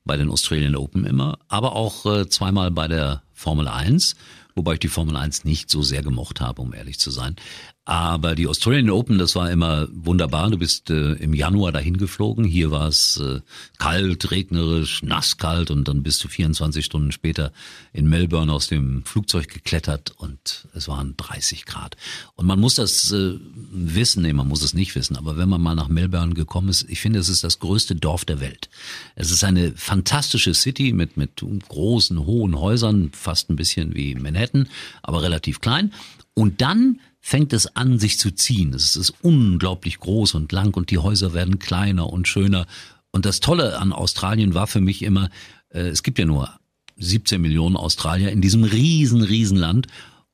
bei 0.05 0.15
den 0.17 0.29
Australian 0.29 0.75
Open 0.75 1.05
immer, 1.05 1.37
aber 1.47 1.75
auch 1.75 2.05
äh, 2.05 2.27
zweimal 2.29 2.71
bei 2.71 2.87
der 2.87 3.21
Formel 3.33 3.67
1, 3.67 4.15
wobei 4.55 4.73
ich 4.73 4.79
die 4.79 4.87
Formel 4.87 5.15
1 5.17 5.43
nicht 5.45 5.69
so 5.69 5.81
sehr 5.81 6.03
gemocht 6.03 6.39
habe, 6.41 6.61
um 6.61 6.73
ehrlich 6.73 6.99
zu 6.99 7.09
sein. 7.11 7.35
Aber 7.85 8.35
die 8.35 8.47
Australian 8.47 8.89
Open, 8.89 9.17
das 9.17 9.35
war 9.35 9.51
immer 9.51 9.89
wunderbar. 9.91 10.49
Du 10.49 10.57
bist 10.57 10.89
äh, 10.89 11.13
im 11.13 11.33
Januar 11.33 11.73
dahin 11.73 11.97
geflogen. 11.97 12.45
Hier 12.45 12.71
war 12.71 12.87
es 12.87 13.17
äh, 13.17 13.41
kalt, 13.77 14.31
regnerisch, 14.31 15.03
nasskalt 15.03 15.69
und 15.69 15.89
dann 15.89 16.01
bist 16.01 16.23
du 16.23 16.29
24 16.29 16.85
Stunden 16.85 17.11
später 17.11 17.51
in 17.91 18.07
Melbourne 18.07 18.53
aus 18.53 18.67
dem 18.67 19.03
Flugzeug 19.03 19.49
geklettert 19.49 20.13
und 20.15 20.69
es 20.73 20.87
waren 20.87 21.15
30 21.17 21.65
Grad. 21.65 21.97
Und 22.35 22.45
man 22.45 22.57
muss 22.57 22.75
das 22.75 23.11
äh, 23.11 23.37
wissen, 23.41 24.23
nee, 24.23 24.31
man 24.31 24.47
muss 24.47 24.63
es 24.63 24.73
nicht 24.73 24.95
wissen, 24.95 25.17
aber 25.17 25.35
wenn 25.35 25.49
man 25.49 25.61
mal 25.61 25.75
nach 25.75 25.89
Melbourne 25.89 26.35
gekommen 26.35 26.69
ist, 26.69 26.89
ich 26.89 27.01
finde, 27.01 27.19
es 27.19 27.27
ist 27.27 27.43
das 27.43 27.59
größte 27.59 27.95
Dorf 27.95 28.23
der 28.23 28.39
Welt. 28.39 28.69
Es 29.15 29.29
ist 29.29 29.43
eine 29.43 29.73
fantastische 29.75 30.53
City 30.53 30.93
mit, 30.93 31.17
mit 31.17 31.43
großen, 31.67 32.25
hohen 32.25 32.57
Häusern, 32.57 33.11
fast 33.11 33.49
ein 33.49 33.57
bisschen 33.57 33.93
wie 33.93 34.15
Manhattan, 34.15 34.69
aber 35.01 35.21
relativ 35.21 35.59
klein. 35.59 35.91
Und 36.33 36.61
dann 36.61 36.99
fängt 37.25 37.53
es 37.53 37.73
an, 37.77 37.99
sich 37.99 38.19
zu 38.19 38.31
ziehen. 38.31 38.73
Es 38.73 38.97
ist 38.97 39.13
unglaublich 39.21 39.97
groß 39.99 40.33
und 40.35 40.51
lang 40.51 40.75
und 40.75 40.91
die 40.91 40.97
Häuser 40.97 41.33
werden 41.33 41.57
kleiner 41.57 42.11
und 42.11 42.27
schöner. 42.27 42.67
Und 43.11 43.25
das 43.25 43.39
Tolle 43.39 43.79
an 43.79 43.93
Australien 43.93 44.53
war 44.53 44.67
für 44.67 44.81
mich 44.81 45.01
immer, 45.01 45.29
äh, 45.69 45.87
es 45.87 46.03
gibt 46.03 46.19
ja 46.19 46.25
nur 46.25 46.49
17 46.97 47.41
Millionen 47.41 47.77
Australier 47.77 48.29
in 48.29 48.41
diesem 48.41 48.65
riesen, 48.65 49.21
riesen 49.21 49.57
Land. 49.57 49.87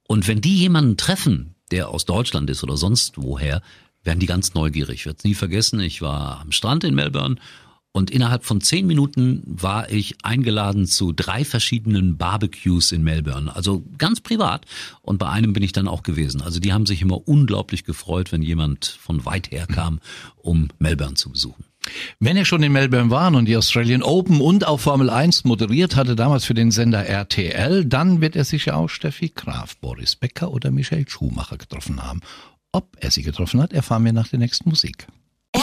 Und 0.08 0.28
wenn 0.28 0.42
die 0.42 0.58
jemanden 0.58 0.98
treffen, 0.98 1.54
der 1.70 1.90
aus 1.90 2.06
Deutschland 2.06 2.50
ist 2.50 2.64
oder 2.64 2.76
sonst 2.76 3.18
woher, 3.18 3.62
werden 4.04 4.20
die 4.20 4.26
ganz 4.26 4.56
neugierig. 4.56 5.02
Ich 5.02 5.06
werde 5.06 5.20
es 5.20 5.24
nie 5.24 5.36
vergessen. 5.36 5.80
Ich 5.82 6.02
war 6.02 6.42
am 6.42 6.52
Strand 6.52 6.84
in 6.84 6.96
Melbourne 6.96 7.36
und 7.92 8.12
innerhalb 8.12 8.46
von 8.46 8.62
zehn 8.62 8.86
Minuten 8.86 9.42
war 9.46 9.90
ich 9.90 10.16
eingeladen 10.24 10.86
zu 10.86 11.12
drei 11.12 11.44
verschiedenen 11.44 12.18
Barbecues 12.18 12.92
in 12.92 13.04
Melbourne. 13.04 13.56
Also 13.56 13.84
ganz 13.98 14.22
privat. 14.22 14.66
Und 15.02 15.18
bei 15.18 15.28
einem 15.28 15.54
bin 15.54 15.64
ich 15.64 15.72
dann 15.72 15.88
auch 15.88 16.04
gewesen. 16.04 16.42
Also 16.42 16.60
die 16.60 16.72
haben 16.72 16.86
sich 16.86 17.02
immer 17.02 17.28
unglaublich 17.28 17.86
gefreut, 17.86 18.32
wenn 18.32 18.44
jemand 18.44 18.86
von 18.86 19.26
weit 19.26 19.50
her 19.52 19.66
kam, 19.66 20.00
um 20.38 20.68
Melbourne 20.78 21.16
zu 21.16 21.32
besuchen. 21.32 21.66
Wenn 22.20 22.38
ihr 22.38 22.46
schon 22.46 22.62
in 22.62 22.74
Melbourne 22.74 23.10
waren 23.10 23.34
und 23.34 23.46
die 23.46 23.58
Australian 23.58 24.04
Open 24.04 24.40
und 24.40 24.68
auch 24.68 24.80
Formel 24.80 25.10
1 25.10 25.46
moderiert 25.46 25.96
hatte, 25.96 26.16
damals 26.16 26.46
für 26.46 26.54
den 26.54 26.70
Sender 26.70 27.06
RTL, 27.06 27.86
dann 27.86 28.22
wird 28.22 28.36
er 28.36 28.44
sicher 28.44 28.78
auch 28.78 28.90
Steffi 28.90 29.30
Graf, 29.30 29.78
Boris 29.78 30.16
Becker 30.16 30.52
oder 30.52 30.70
Michael 30.70 31.10
Schumacher 31.10 31.58
getroffen 31.58 32.04
haben. 32.04 32.20
Ob 32.72 32.98
er 33.00 33.10
sie 33.10 33.24
getroffen 33.24 33.62
hat, 33.62 33.74
erfahren 33.74 34.06
wir 34.06 34.14
nach 34.14 34.28
der 34.28 34.40
nächsten 34.40 34.70
Musik. 34.70 35.08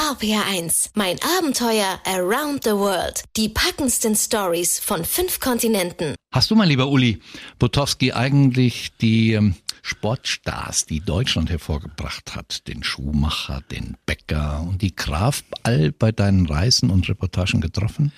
RPR1, 0.07 0.91
mein 0.95 1.17
Abenteuer 1.37 1.99
around 2.05 2.63
the 2.63 2.71
world. 2.71 3.25
Die 3.37 3.49
packendsten 3.49 4.15
Stories 4.15 4.79
von 4.79 5.05
fünf 5.05 5.41
Kontinenten. 5.41 6.15
Hast 6.33 6.49
du, 6.49 6.55
mein 6.55 6.69
lieber 6.69 6.87
Uli 6.87 7.19
Butowski, 7.59 8.13
eigentlich 8.13 8.93
die 8.99 9.33
ähm, 9.33 9.57
Sportstars, 9.83 10.87
die 10.87 11.01
Deutschland 11.01 11.51
hervorgebracht 11.51 12.37
hat, 12.37 12.69
den 12.69 12.85
Schumacher, 12.85 13.63
den 13.73 13.97
Becker 14.07 14.65
und 14.69 14.81
die 14.81 14.95
Graf, 14.95 15.43
all 15.65 15.91
bei 15.91 16.13
deinen 16.13 16.47
Reisen 16.47 16.91
und 16.91 17.09
Reportagen 17.09 17.61
getroffen? 17.61 18.13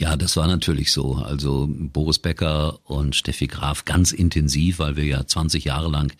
Ja, 0.00 0.16
das 0.16 0.36
war 0.36 0.46
natürlich 0.46 0.92
so. 0.92 1.16
Also 1.16 1.66
Boris 1.68 2.20
Becker 2.20 2.78
und 2.84 3.16
Steffi 3.16 3.48
Graf 3.48 3.84
ganz 3.84 4.12
intensiv, 4.12 4.78
weil 4.78 4.94
wir 4.94 5.04
ja 5.04 5.26
20 5.26 5.64
Jahre 5.64 5.90
lang 5.90 6.12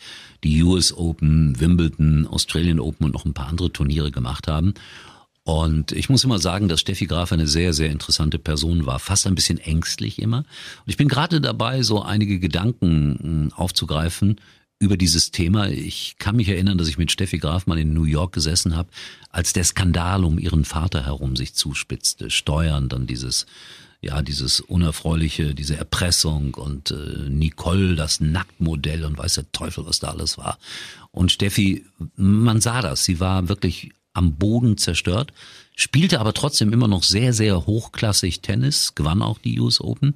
die 0.42 0.60
US 0.64 0.92
Open, 0.92 1.60
Wimbledon, 1.60 2.26
Australian 2.26 2.80
Open 2.80 3.06
und 3.06 3.12
noch 3.12 3.24
ein 3.24 3.34
paar 3.34 3.46
andere 3.46 3.72
Turniere 3.72 4.10
gemacht 4.10 4.48
haben. 4.48 4.74
Und 5.44 5.92
ich 5.92 6.08
muss 6.08 6.24
immer 6.24 6.40
sagen, 6.40 6.66
dass 6.66 6.80
Steffi 6.80 7.06
Graf 7.06 7.30
eine 7.30 7.46
sehr, 7.46 7.72
sehr 7.72 7.90
interessante 7.90 8.40
Person 8.40 8.84
war, 8.84 8.98
fast 8.98 9.28
ein 9.28 9.36
bisschen 9.36 9.58
ängstlich 9.58 10.20
immer. 10.20 10.38
Und 10.38 10.88
ich 10.88 10.96
bin 10.96 11.06
gerade 11.06 11.40
dabei, 11.40 11.82
so 11.84 12.02
einige 12.02 12.40
Gedanken 12.40 13.46
mh, 13.46 13.56
aufzugreifen 13.56 14.40
über 14.78 14.96
dieses 14.96 15.30
Thema. 15.30 15.68
Ich 15.68 16.16
kann 16.18 16.36
mich 16.36 16.48
erinnern, 16.48 16.78
dass 16.78 16.88
ich 16.88 16.98
mit 16.98 17.10
Steffi 17.10 17.38
Graf 17.38 17.66
mal 17.66 17.78
in 17.78 17.92
New 17.92 18.04
York 18.04 18.32
gesessen 18.32 18.76
habe, 18.76 18.88
als 19.30 19.52
der 19.52 19.64
Skandal 19.64 20.24
um 20.24 20.38
ihren 20.38 20.64
Vater 20.64 21.04
herum 21.04 21.36
sich 21.36 21.54
zuspitzte. 21.54 22.30
Steuern, 22.30 22.88
dann 22.88 23.06
dieses, 23.06 23.46
ja, 24.00 24.22
dieses 24.22 24.60
unerfreuliche, 24.60 25.54
diese 25.54 25.76
Erpressung 25.76 26.54
und 26.54 26.92
äh, 26.92 27.28
Nicole, 27.28 27.96
das 27.96 28.20
Nacktmodell 28.20 29.04
und 29.04 29.18
weiß 29.18 29.34
der 29.34 29.52
Teufel, 29.52 29.84
was 29.86 29.98
da 29.98 30.08
alles 30.08 30.38
war. 30.38 30.58
Und 31.10 31.32
Steffi, 31.32 31.84
man 32.16 32.60
sah 32.60 32.80
das, 32.80 33.04
sie 33.04 33.18
war 33.18 33.48
wirklich 33.48 33.90
am 34.12 34.36
Boden 34.36 34.76
zerstört, 34.76 35.32
spielte 35.74 36.20
aber 36.20 36.34
trotzdem 36.34 36.72
immer 36.72 36.88
noch 36.88 37.02
sehr, 37.02 37.32
sehr 37.32 37.66
hochklassig 37.66 38.40
Tennis, 38.40 38.94
gewann 38.94 39.22
auch 39.22 39.38
die 39.38 39.58
US 39.60 39.80
Open. 39.80 40.14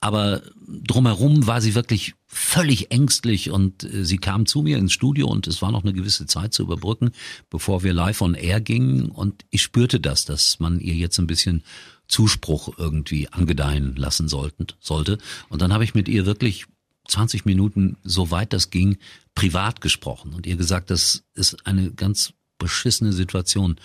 Aber 0.00 0.42
drumherum 0.66 1.46
war 1.46 1.60
sie 1.60 1.74
wirklich 1.74 2.14
völlig 2.26 2.90
ängstlich 2.90 3.50
und 3.50 3.84
äh, 3.84 4.04
sie 4.04 4.16
kam 4.16 4.46
zu 4.46 4.62
mir 4.62 4.78
ins 4.78 4.92
Studio 4.92 5.28
und 5.28 5.46
es 5.46 5.60
war 5.60 5.72
noch 5.72 5.82
eine 5.82 5.92
gewisse 5.92 6.26
Zeit 6.26 6.54
zu 6.54 6.62
überbrücken, 6.62 7.10
bevor 7.50 7.82
wir 7.82 7.92
live 7.92 8.22
on 8.22 8.34
air 8.34 8.60
gingen 8.60 9.10
und 9.10 9.44
ich 9.50 9.62
spürte 9.62 10.00
das, 10.00 10.24
dass 10.24 10.58
man 10.58 10.80
ihr 10.80 10.94
jetzt 10.94 11.18
ein 11.18 11.26
bisschen 11.26 11.62
Zuspruch 12.08 12.78
irgendwie 12.78 13.28
angedeihen 13.28 13.94
lassen 13.94 14.28
sollten, 14.28 14.66
sollte. 14.80 15.18
Und 15.48 15.62
dann 15.62 15.72
habe 15.72 15.84
ich 15.84 15.94
mit 15.94 16.08
ihr 16.08 16.26
wirklich 16.26 16.66
20 17.08 17.44
Minuten, 17.44 17.96
soweit 18.02 18.52
das 18.52 18.70
ging, 18.70 18.98
privat 19.34 19.80
gesprochen 19.80 20.32
und 20.32 20.46
ihr 20.46 20.56
gesagt, 20.56 20.90
das 20.90 21.24
ist 21.34 21.66
eine 21.66 21.90
ganz 21.92 22.32
beschissene 22.58 23.12
Situation, 23.12 23.76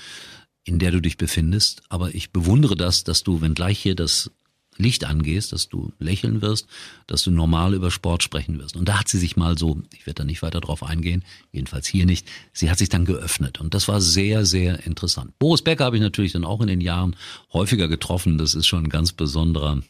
in 0.63 0.79
der 0.79 0.91
du 0.91 1.01
dich 1.01 1.17
befindest. 1.17 1.83
Aber 1.89 2.13
ich 2.13 2.31
bewundere 2.31 2.75
das, 2.75 3.03
dass 3.03 3.23
du, 3.23 3.41
wenn 3.41 3.53
gleich 3.53 3.79
hier 3.79 3.95
das 3.95 4.31
Licht 4.77 5.05
angehst, 5.05 5.53
dass 5.53 5.69
du 5.69 5.91
lächeln 5.99 6.41
wirst, 6.41 6.67
dass 7.07 7.23
du 7.23 7.31
normal 7.31 7.73
über 7.73 7.91
Sport 7.91 8.23
sprechen 8.23 8.59
wirst. 8.59 8.75
Und 8.75 8.89
da 8.89 8.99
hat 8.99 9.07
sie 9.07 9.17
sich 9.17 9.37
mal 9.37 9.57
so, 9.57 9.81
ich 9.93 10.05
werde 10.05 10.19
da 10.19 10.23
nicht 10.25 10.41
weiter 10.41 10.61
drauf 10.61 10.83
eingehen, 10.83 11.23
jedenfalls 11.51 11.87
hier 11.87 12.05
nicht, 12.05 12.27
sie 12.53 12.69
hat 12.69 12.77
sich 12.77 12.89
dann 12.89 13.05
geöffnet. 13.05 13.59
Und 13.59 13.73
das 13.73 13.87
war 13.87 14.01
sehr, 14.01 14.45
sehr 14.45 14.85
interessant. 14.85 15.37
Boris 15.39 15.61
Becker 15.61 15.85
habe 15.85 15.95
ich 15.95 16.01
natürlich 16.01 16.33
dann 16.33 16.45
auch 16.45 16.61
in 16.61 16.67
den 16.67 16.81
Jahren 16.81 17.15
häufiger 17.53 17.87
getroffen. 17.87 18.37
Das 18.37 18.55
ist 18.55 18.67
schon 18.67 18.85
ein 18.85 18.89
ganz 18.89 19.13
besonderer 19.13 19.81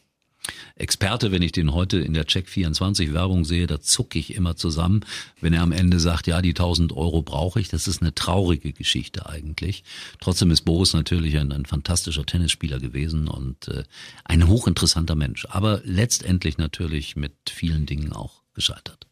Experte, 0.75 1.31
wenn 1.31 1.41
ich 1.41 1.51
den 1.51 1.73
heute 1.73 1.99
in 1.99 2.13
der 2.13 2.25
Check24 2.25 3.13
Werbung 3.13 3.45
sehe, 3.45 3.67
da 3.67 3.79
zucke 3.79 4.19
ich 4.19 4.35
immer 4.35 4.55
zusammen, 4.55 5.01
wenn 5.41 5.53
er 5.53 5.61
am 5.61 5.71
Ende 5.71 5.99
sagt, 5.99 6.27
ja, 6.27 6.41
die 6.41 6.49
1000 6.49 6.91
Euro 6.93 7.21
brauche 7.21 7.59
ich. 7.59 7.69
Das 7.69 7.87
ist 7.87 8.01
eine 8.01 8.13
traurige 8.13 8.73
Geschichte 8.73 9.27
eigentlich. 9.27 9.83
Trotzdem 10.19 10.51
ist 10.51 10.61
Boris 10.61 10.93
natürlich 10.93 11.37
ein, 11.37 11.51
ein 11.51 11.65
fantastischer 11.65 12.25
Tennisspieler 12.25 12.79
gewesen 12.79 13.27
und 13.27 13.67
äh, 13.67 13.83
ein 14.25 14.47
hochinteressanter 14.47 15.15
Mensch. 15.15 15.45
Aber 15.49 15.81
letztendlich 15.83 16.57
natürlich 16.57 17.15
mit 17.15 17.33
vielen 17.49 17.85
Dingen 17.85 18.13
auch 18.13 18.43
gescheitert. 18.53 19.07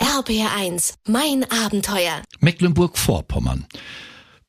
RPR1, 0.00 0.94
mein 1.06 1.44
Abenteuer. 1.50 2.22
Mecklenburg-Vorpommern. 2.40 3.66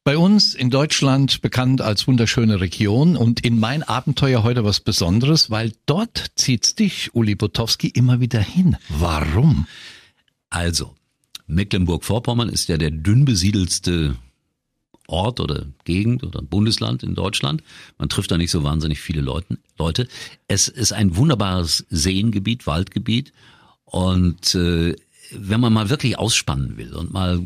Bei 0.07 0.17
uns 0.17 0.55
in 0.55 0.69
Deutschland 0.69 1.41
bekannt 1.41 1.81
als 1.81 2.07
wunderschöne 2.07 2.61
Region 2.61 3.17
und 3.17 3.41
in 3.41 3.59
mein 3.59 3.83
Abenteuer 3.83 4.41
heute 4.41 4.63
was 4.63 4.79
Besonderes, 4.79 5.49
weil 5.49 5.73
dort 5.85 6.27
zieht's 6.35 6.75
dich, 6.75 7.13
Uli 7.13 7.35
Butowski, 7.35 7.89
immer 7.89 8.21
wieder 8.21 8.39
hin. 8.39 8.77
Warum? 8.87 9.67
Also, 10.49 10.95
Mecklenburg-Vorpommern 11.47 12.47
ist 12.47 12.69
ja 12.69 12.77
der 12.77 12.91
dünn 12.91 13.25
besiedelste 13.25 14.15
Ort 15.07 15.41
oder 15.41 15.65
Gegend 15.83 16.23
oder 16.23 16.41
Bundesland 16.41 17.03
in 17.03 17.13
Deutschland. 17.13 17.61
Man 17.97 18.07
trifft 18.07 18.31
da 18.31 18.37
nicht 18.37 18.51
so 18.51 18.63
wahnsinnig 18.63 19.01
viele 19.01 19.19
Leuten, 19.19 19.57
Leute. 19.77 20.07
Es 20.47 20.69
ist 20.69 20.93
ein 20.93 21.17
wunderbares 21.17 21.85
Seengebiet, 21.89 22.65
Waldgebiet 22.65 23.33
und 23.83 24.55
äh, 24.55 24.95
wenn 25.31 25.59
man 25.59 25.73
mal 25.73 25.89
wirklich 25.89 26.17
ausspannen 26.17 26.77
will 26.77 26.93
und 26.93 27.11
mal 27.11 27.41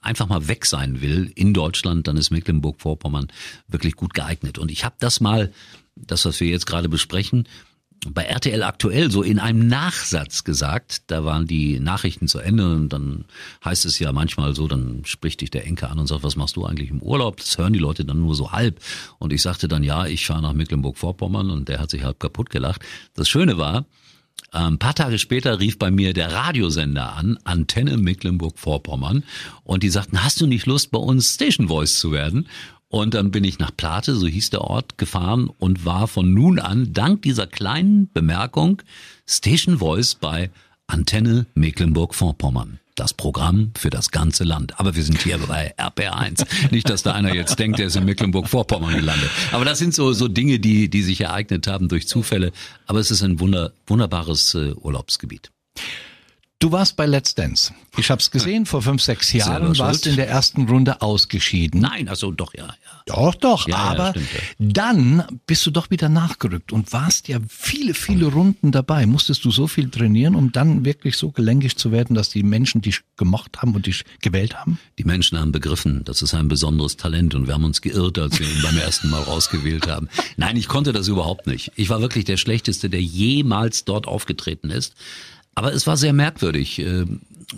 einfach 0.00 0.28
mal 0.28 0.48
weg 0.48 0.66
sein 0.66 1.00
will 1.00 1.30
in 1.34 1.54
Deutschland, 1.54 2.08
dann 2.08 2.16
ist 2.16 2.30
Mecklenburg-Vorpommern 2.30 3.28
wirklich 3.68 3.96
gut 3.96 4.14
geeignet. 4.14 4.58
Und 4.58 4.70
ich 4.70 4.84
habe 4.84 4.96
das 4.98 5.20
mal, 5.20 5.52
das 5.96 6.24
was 6.24 6.40
wir 6.40 6.48
jetzt 6.48 6.66
gerade 6.66 6.88
besprechen, 6.88 7.46
bei 8.08 8.24
RTL 8.24 8.62
aktuell 8.64 9.10
so 9.10 9.22
in 9.22 9.38
einem 9.38 9.68
Nachsatz 9.68 10.42
gesagt, 10.42 11.04
da 11.06 11.24
waren 11.24 11.46
die 11.46 11.78
Nachrichten 11.78 12.26
zu 12.26 12.40
Ende 12.40 12.74
und 12.74 12.88
dann 12.88 13.26
heißt 13.64 13.84
es 13.84 13.98
ja 13.98 14.10
manchmal 14.12 14.54
so, 14.54 14.66
dann 14.66 15.02
spricht 15.04 15.40
dich 15.40 15.50
der 15.50 15.66
Enker 15.66 15.90
an 15.90 15.98
und 15.98 16.08
sagt, 16.08 16.24
was 16.24 16.34
machst 16.34 16.56
du 16.56 16.64
eigentlich 16.64 16.90
im 16.90 17.00
Urlaub? 17.00 17.36
Das 17.36 17.58
hören 17.58 17.72
die 17.72 17.78
Leute 17.78 18.04
dann 18.04 18.18
nur 18.18 18.34
so 18.34 18.50
halb. 18.50 18.80
Und 19.18 19.32
ich 19.32 19.42
sagte 19.42 19.68
dann, 19.68 19.84
ja, 19.84 20.06
ich 20.06 20.26
fahre 20.26 20.42
nach 20.42 20.52
Mecklenburg-Vorpommern 20.52 21.50
und 21.50 21.68
der 21.68 21.78
hat 21.78 21.90
sich 21.90 22.02
halb 22.02 22.18
kaputt 22.18 22.50
gelacht. 22.50 22.82
Das 23.14 23.28
Schöne 23.28 23.56
war, 23.56 23.86
ein 24.50 24.78
paar 24.78 24.94
Tage 24.94 25.18
später 25.18 25.60
rief 25.60 25.78
bei 25.78 25.90
mir 25.90 26.12
der 26.12 26.32
Radiosender 26.32 27.14
an, 27.14 27.38
Antenne 27.44 27.96
Mecklenburg-Vorpommern, 27.96 29.24
und 29.64 29.82
die 29.82 29.88
sagten, 29.88 30.22
hast 30.22 30.40
du 30.40 30.46
nicht 30.46 30.66
Lust, 30.66 30.90
bei 30.90 30.98
uns 30.98 31.34
Station 31.34 31.68
Voice 31.68 31.98
zu 31.98 32.12
werden? 32.12 32.48
Und 32.88 33.14
dann 33.14 33.30
bin 33.30 33.44
ich 33.44 33.58
nach 33.58 33.74
Plate, 33.74 34.14
so 34.14 34.26
hieß 34.26 34.50
der 34.50 34.60
Ort, 34.60 34.98
gefahren 34.98 35.48
und 35.58 35.86
war 35.86 36.08
von 36.08 36.34
nun 36.34 36.58
an, 36.58 36.92
dank 36.92 37.22
dieser 37.22 37.46
kleinen 37.46 38.12
Bemerkung, 38.12 38.82
Station 39.26 39.78
Voice 39.78 40.14
bei 40.16 40.50
Antenne 40.92 41.46
Mecklenburg-Vorpommern. 41.54 42.78
Das 42.96 43.14
Programm 43.14 43.72
für 43.78 43.88
das 43.88 44.10
ganze 44.10 44.44
Land. 44.44 44.78
Aber 44.78 44.94
wir 44.94 45.02
sind 45.02 45.22
hier 45.22 45.38
bei 45.38 45.74
RPR1. 45.78 46.70
Nicht, 46.70 46.90
dass 46.90 47.02
da 47.02 47.12
einer 47.12 47.34
jetzt 47.34 47.58
denkt, 47.58 47.78
der 47.78 47.86
ist 47.86 47.96
in 47.96 48.04
Mecklenburg-Vorpommern 48.04 48.94
gelandet. 48.94 49.30
Aber 49.52 49.64
das 49.64 49.78
sind 49.78 49.94
so, 49.94 50.12
so 50.12 50.28
Dinge, 50.28 50.58
die, 50.58 50.90
die 50.90 51.02
sich 51.02 51.22
ereignet 51.22 51.66
haben 51.66 51.88
durch 51.88 52.06
Zufälle. 52.06 52.52
Aber 52.86 52.98
es 52.98 53.10
ist 53.10 53.22
ein 53.22 53.40
wunder, 53.40 53.72
wunderbares 53.86 54.54
äh, 54.54 54.74
Urlaubsgebiet. 54.74 55.50
Du 56.62 56.70
warst 56.70 56.94
bei 56.94 57.06
Let's 57.06 57.34
Dance. 57.34 57.74
Ich 57.96 58.08
habe 58.08 58.20
es 58.20 58.30
gesehen, 58.30 58.66
vor 58.66 58.82
fünf, 58.82 59.02
sechs 59.02 59.32
Jahren 59.32 59.76
warst 59.78 60.06
in 60.06 60.14
der 60.14 60.28
ersten 60.28 60.68
Runde 60.68 61.02
ausgeschieden. 61.02 61.80
Nein, 61.80 62.08
also 62.08 62.30
doch, 62.30 62.54
ja. 62.54 62.66
ja. 62.66 63.02
Doch, 63.06 63.34
doch, 63.34 63.66
Ja, 63.66 63.74
ja, 63.74 63.90
aber 63.90 64.10
stimmt, 64.10 64.28
ja. 64.32 64.40
dann 64.60 65.24
bist 65.46 65.66
du 65.66 65.72
doch 65.72 65.90
wieder 65.90 66.08
nachgerückt 66.08 66.72
und 66.72 66.92
warst 66.92 67.26
ja 67.26 67.40
viele, 67.48 67.94
viele 67.94 68.26
Runden 68.26 68.70
dabei. 68.70 69.06
Musstest 69.06 69.44
du 69.44 69.50
so 69.50 69.66
viel 69.66 69.90
trainieren, 69.90 70.36
um 70.36 70.52
dann 70.52 70.84
wirklich 70.84 71.16
so 71.16 71.32
gelenkig 71.32 71.76
zu 71.76 71.90
werden, 71.90 72.14
dass 72.14 72.28
die 72.28 72.44
Menschen 72.44 72.80
dich 72.80 73.00
gemocht 73.16 73.58
haben 73.60 73.74
und 73.74 73.86
dich 73.86 74.04
gewählt 74.20 74.54
haben? 74.54 74.78
Die 75.00 75.04
Menschen 75.04 75.40
haben 75.40 75.50
begriffen, 75.50 76.04
das 76.04 76.22
ist 76.22 76.32
ein 76.32 76.46
besonderes 76.46 76.96
Talent 76.96 77.34
und 77.34 77.48
wir 77.48 77.54
haben 77.54 77.64
uns 77.64 77.82
geirrt, 77.82 78.20
als 78.20 78.38
wir 78.38 78.46
ihn 78.46 78.62
beim 78.62 78.78
ersten 78.78 79.10
Mal 79.10 79.22
rausgewählt 79.22 79.88
haben. 79.88 80.08
Nein, 80.36 80.56
ich 80.56 80.68
konnte 80.68 80.92
das 80.92 81.08
überhaupt 81.08 81.48
nicht. 81.48 81.72
Ich 81.74 81.90
war 81.90 82.00
wirklich 82.00 82.24
der 82.24 82.36
Schlechteste, 82.36 82.88
der 82.88 83.02
jemals 83.02 83.84
dort 83.84 84.06
aufgetreten 84.06 84.70
ist. 84.70 84.94
Aber 85.54 85.72
es 85.72 85.86
war 85.86 85.96
sehr 85.96 86.12
merkwürdig. 86.12 86.78
Äh, 86.78 87.06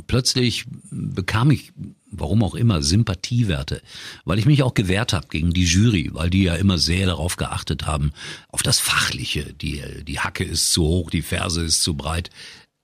Plötzlich 0.07 0.67
bekam 0.91 1.51
ich, 1.51 1.73
warum 2.11 2.43
auch 2.43 2.55
immer, 2.55 2.83
Sympathiewerte, 2.83 3.81
weil 4.25 4.39
ich 4.39 4.47
mich 4.47 4.63
auch 4.63 4.75
gewehrt 4.75 5.13
habe 5.13 5.29
gegen 5.29 5.53
die 5.53 5.65
Jury, 5.65 6.11
weil 6.13 6.31
die 6.31 6.45
ja 6.45 6.55
immer 6.55 6.79
sehr 6.79 7.07
darauf 7.07 7.37
geachtet 7.37 7.87
haben, 7.87 8.13
auf 8.49 8.63
das 8.63 8.81
Fachliche. 8.81 9.53
Die, 9.55 9.83
die 10.05 10.21
Hacke 10.21 10.45
ist 10.45 10.73
zu 10.73 10.83
hoch, 10.83 11.11
die 11.11 11.23
Ferse 11.23 11.63
ist 11.63 11.83
zu 11.83 11.95
breit. 11.95 12.31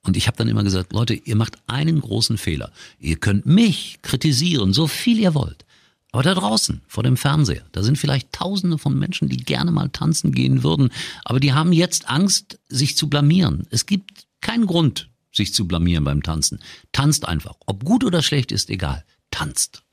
Und 0.03 0.17
ich 0.17 0.27
habe 0.27 0.37
dann 0.37 0.47
immer 0.47 0.63
gesagt, 0.63 0.93
Leute, 0.93 1.13
ihr 1.13 1.35
macht 1.35 1.57
einen 1.67 2.01
großen 2.01 2.37
Fehler. 2.37 2.71
Ihr 2.99 3.17
könnt 3.17 3.45
mich 3.45 3.99
kritisieren, 4.01 4.73
so 4.73 4.87
viel 4.87 5.19
ihr 5.19 5.35
wollt. 5.35 5.65
Aber 6.13 6.23
da 6.23 6.33
draußen, 6.33 6.81
vor 6.87 7.03
dem 7.03 7.15
Fernseher, 7.15 7.63
da 7.71 7.83
sind 7.83 7.97
vielleicht 7.97 8.33
Tausende 8.33 8.77
von 8.77 8.97
Menschen, 8.97 9.29
die 9.29 9.37
gerne 9.37 9.71
mal 9.71 9.89
tanzen 9.89 10.33
gehen 10.33 10.61
würden, 10.63 10.89
aber 11.23 11.39
die 11.39 11.53
haben 11.53 11.71
jetzt 11.71 12.09
Angst, 12.09 12.59
sich 12.67 12.97
zu 12.97 13.07
blamieren. 13.07 13.65
Es 13.69 13.85
gibt 13.85 14.25
keinen 14.41 14.65
Grund, 14.65 15.09
sich 15.31 15.53
zu 15.53 15.67
blamieren 15.67 16.03
beim 16.03 16.23
Tanzen. 16.23 16.59
Tanzt 16.91 17.27
einfach. 17.27 17.55
Ob 17.65 17.85
gut 17.85 18.03
oder 18.03 18.21
schlecht 18.21 18.51
ist 18.51 18.69
egal. 18.69 19.05
Tanzt. 19.31 19.83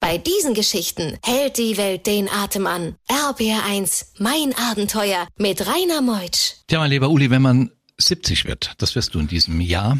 Bei 0.00 0.16
diesen 0.16 0.54
Geschichten 0.54 1.18
hält 1.22 1.58
die 1.58 1.76
Welt 1.76 2.06
den 2.06 2.30
Atem 2.30 2.66
an. 2.66 2.96
RBR1, 3.08 4.06
mein 4.18 4.54
Abenteuer 4.56 5.28
mit 5.36 5.66
Rainer 5.66 6.00
Meutsch. 6.00 6.54
Tja, 6.66 6.78
mein 6.78 6.90
lieber 6.90 7.10
Uli, 7.10 7.30
wenn 7.30 7.42
man 7.42 7.70
70 7.98 8.46
wird, 8.46 8.74
das 8.78 8.94
wirst 8.94 9.14
du 9.14 9.20
in 9.20 9.28
diesem 9.28 9.60
Jahr. 9.60 9.98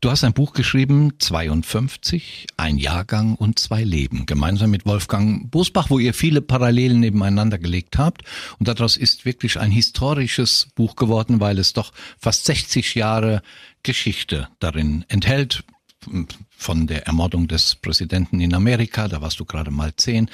Du 0.00 0.10
hast 0.10 0.24
ein 0.24 0.32
Buch 0.32 0.52
geschrieben, 0.52 1.12
52, 1.18 2.46
ein 2.56 2.78
Jahrgang 2.78 3.34
und 3.34 3.58
zwei 3.58 3.82
Leben, 3.82 4.26
gemeinsam 4.26 4.70
mit 4.70 4.86
Wolfgang 4.86 5.50
Bosbach, 5.50 5.90
wo 5.90 5.98
ihr 5.98 6.14
viele 6.14 6.40
Parallelen 6.40 7.00
nebeneinander 7.00 7.58
gelegt 7.58 7.98
habt. 7.98 8.22
Und 8.58 8.68
daraus 8.68 8.96
ist 8.96 9.24
wirklich 9.24 9.58
ein 9.58 9.70
historisches 9.70 10.68
Buch 10.74 10.96
geworden, 10.96 11.40
weil 11.40 11.58
es 11.58 11.72
doch 11.72 11.92
fast 12.18 12.44
60 12.46 12.94
Jahre 12.94 13.42
Geschichte 13.82 14.48
darin 14.58 15.04
enthält. 15.08 15.64
Von 16.56 16.86
der 16.86 17.06
Ermordung 17.06 17.46
des 17.46 17.74
Präsidenten 17.74 18.40
in 18.40 18.54
Amerika, 18.54 19.06
da 19.06 19.20
warst 19.20 19.38
du 19.38 19.44
gerade 19.44 19.70
mal 19.70 19.94
zehn 19.96 20.30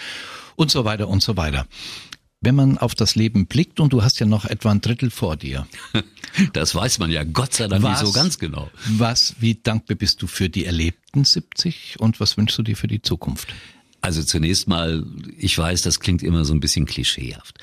und 0.55 0.71
so 0.71 0.85
weiter 0.85 1.09
und 1.09 1.23
so 1.25 1.37
weiter. 1.37 1.67
Wenn 2.47 2.55
man 2.55 2.79
auf 2.79 2.95
das 2.95 3.17
Leben 3.17 3.47
blickt 3.47 3.81
und 3.81 3.93
du 3.93 4.05
hast 4.05 4.21
ja 4.21 4.26
noch 4.26 4.45
etwa 4.45 4.71
ein 4.71 4.81
Drittel 4.81 5.11
vor 5.11 5.37
dir. 5.37 5.67
Das 6.53 6.75
weiß 6.75 6.99
man 6.99 7.11
ja 7.11 7.25
Gott 7.25 7.55
sei 7.55 7.67
Dank 7.67 7.83
nicht 7.83 7.97
so 7.97 8.12
ganz 8.12 8.38
genau. 8.38 8.71
Was, 8.99 9.37
wie 9.41 9.54
dankbar 9.54 9.97
bist 9.97 10.21
du 10.21 10.26
für 10.26 10.50
die 10.50 10.67
erlebten 10.67 11.25
70 11.25 11.97
und 11.99 12.21
was 12.21 12.37
wünschst 12.37 12.59
du 12.59 12.63
dir 12.63 12.76
für 12.76 12.89
die 12.89 13.00
Zukunft? 13.00 13.49
Also 14.02 14.23
zunächst 14.23 14.69
mal, 14.69 15.06
ich 15.39 15.56
weiß, 15.56 15.80
das 15.80 15.99
klingt 15.99 16.23
immer 16.23 16.45
so 16.45 16.52
ein 16.52 16.61
bisschen 16.61 16.85
klischeehaft. 16.85 17.59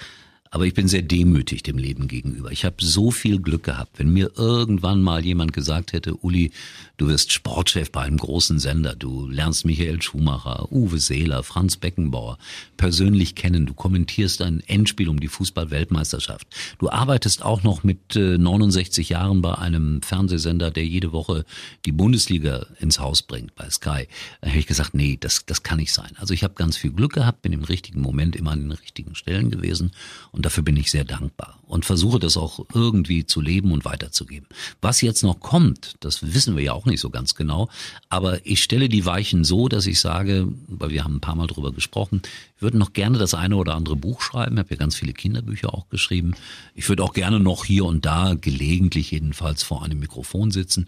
Aber 0.53 0.67
ich 0.67 0.75
bin 0.75 0.87
sehr 0.87 1.01
demütig 1.01 1.63
dem 1.63 1.79
Leben 1.79 2.07
gegenüber. 2.07 2.51
Ich 2.51 2.63
habe 2.63 2.75
so 2.77 3.09
viel 3.09 3.39
Glück 3.39 3.63
gehabt. 3.63 3.97
Wenn 3.97 4.13
mir 4.13 4.33
irgendwann 4.37 5.01
mal 5.01 5.25
jemand 5.25 5.51
gesagt 5.51 5.93
hätte, 5.93 6.15
Uli, 6.17 6.51
du 6.97 7.07
wirst 7.07 7.33
Sportchef 7.33 7.91
bei 7.91 8.01
einem 8.01 8.17
großen 8.17 8.59
Sender, 8.59 8.95
du 8.95 9.27
lernst 9.27 9.65
Michael 9.65 9.99
Schumacher, 10.03 10.71
Uwe 10.71 10.99
Seeler, 10.99 11.41
Franz 11.41 11.77
Beckenbauer 11.77 12.37
persönlich 12.77 13.33
kennen, 13.33 13.65
du 13.65 13.73
kommentierst 13.73 14.43
ein 14.43 14.61
Endspiel 14.67 15.09
um 15.09 15.19
die 15.19 15.27
Fußball-Weltmeisterschaft. 15.27 16.45
Du 16.77 16.87
arbeitest 16.91 17.41
auch 17.41 17.63
noch 17.63 17.83
mit 17.83 18.15
äh, 18.15 18.37
69 18.37 19.09
Jahren 19.09 19.41
bei 19.41 19.57
einem 19.57 20.03
Fernsehsender, 20.03 20.69
der 20.69 20.85
jede 20.85 21.13
Woche 21.13 21.45
die 21.87 21.91
Bundesliga 21.91 22.67
ins 22.79 22.99
Haus 22.99 23.23
bringt 23.23 23.55
bei 23.55 23.67
Sky. 23.71 24.07
Da 24.41 24.49
habe 24.49 24.59
ich 24.59 24.67
gesagt, 24.67 24.93
nee, 24.93 25.17
das, 25.19 25.47
das 25.47 25.63
kann 25.63 25.79
nicht 25.79 25.93
sein. 25.93 26.11
Also 26.17 26.35
ich 26.35 26.43
habe 26.43 26.53
ganz 26.53 26.77
viel 26.77 26.91
Glück 26.91 27.13
gehabt, 27.13 27.41
bin 27.41 27.53
im 27.53 27.63
richtigen 27.63 28.01
Moment 28.01 28.35
immer 28.35 28.51
an 28.51 28.59
den 28.59 28.71
richtigen 28.71 29.15
Stellen 29.15 29.49
gewesen 29.49 29.93
und 30.31 30.42
dafür 30.45 30.63
bin 30.63 30.77
ich 30.77 30.91
sehr 30.91 31.05
dankbar 31.05 31.59
und 31.67 31.85
versuche 31.85 32.19
das 32.19 32.37
auch 32.37 32.65
irgendwie 32.73 33.25
zu 33.25 33.41
leben 33.41 33.71
und 33.71 33.85
weiterzugeben. 33.85 34.47
Was 34.81 35.01
jetzt 35.01 35.23
noch 35.23 35.39
kommt, 35.39 35.95
das 36.01 36.33
wissen 36.33 36.55
wir 36.55 36.63
ja 36.63 36.73
auch 36.73 36.85
nicht 36.85 36.99
so 36.99 37.09
ganz 37.09 37.35
genau, 37.35 37.69
aber 38.09 38.45
ich 38.45 38.61
stelle 38.61 38.89
die 38.89 39.05
Weichen 39.05 39.43
so, 39.43 39.67
dass 39.67 39.87
ich 39.87 39.99
sage, 39.99 40.47
weil 40.67 40.91
wir 40.91 41.03
haben 41.03 41.15
ein 41.15 41.21
paar 41.21 41.35
Mal 41.35 41.47
drüber 41.47 41.71
gesprochen, 41.71 42.21
ich 42.55 42.61
würde 42.61 42.77
noch 42.77 42.93
gerne 42.93 43.17
das 43.17 43.33
eine 43.33 43.55
oder 43.55 43.75
andere 43.75 43.95
Buch 43.95 44.21
schreiben, 44.21 44.55
ich 44.55 44.59
habe 44.59 44.69
ja 44.71 44.77
ganz 44.77 44.95
viele 44.95 45.13
Kinderbücher 45.13 45.73
auch 45.73 45.89
geschrieben. 45.89 46.35
Ich 46.75 46.87
würde 46.87 47.03
auch 47.03 47.13
gerne 47.13 47.39
noch 47.39 47.65
hier 47.65 47.85
und 47.85 48.05
da 48.05 48.35
gelegentlich 48.39 49.11
jedenfalls 49.11 49.63
vor 49.63 49.83
einem 49.83 49.99
Mikrofon 49.99 50.51
sitzen 50.51 50.87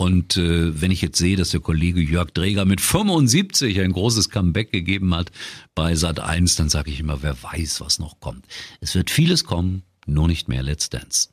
und 0.00 0.38
äh, 0.38 0.80
wenn 0.80 0.90
ich 0.90 1.02
jetzt 1.02 1.18
sehe, 1.18 1.36
dass 1.36 1.50
der 1.50 1.60
Kollege 1.60 2.00
Jörg 2.00 2.30
Dreger 2.30 2.64
mit 2.64 2.80
75 2.80 3.78
ein 3.82 3.92
großes 3.92 4.30
Comeback 4.30 4.72
gegeben 4.72 5.14
hat 5.14 5.30
bei 5.74 5.94
Sat 5.94 6.20
1, 6.20 6.56
dann 6.56 6.70
sage 6.70 6.90
ich 6.90 7.00
immer, 7.00 7.22
wer 7.22 7.36
weiß, 7.42 7.82
was 7.82 7.98
noch 7.98 8.18
kommt. 8.18 8.46
Es 8.80 8.94
wird 8.94 9.10
vieles 9.10 9.44
kommen, 9.44 9.82
nur 10.06 10.26
nicht 10.26 10.48
mehr 10.48 10.62
Let's 10.62 10.88
Dance. 10.88 11.28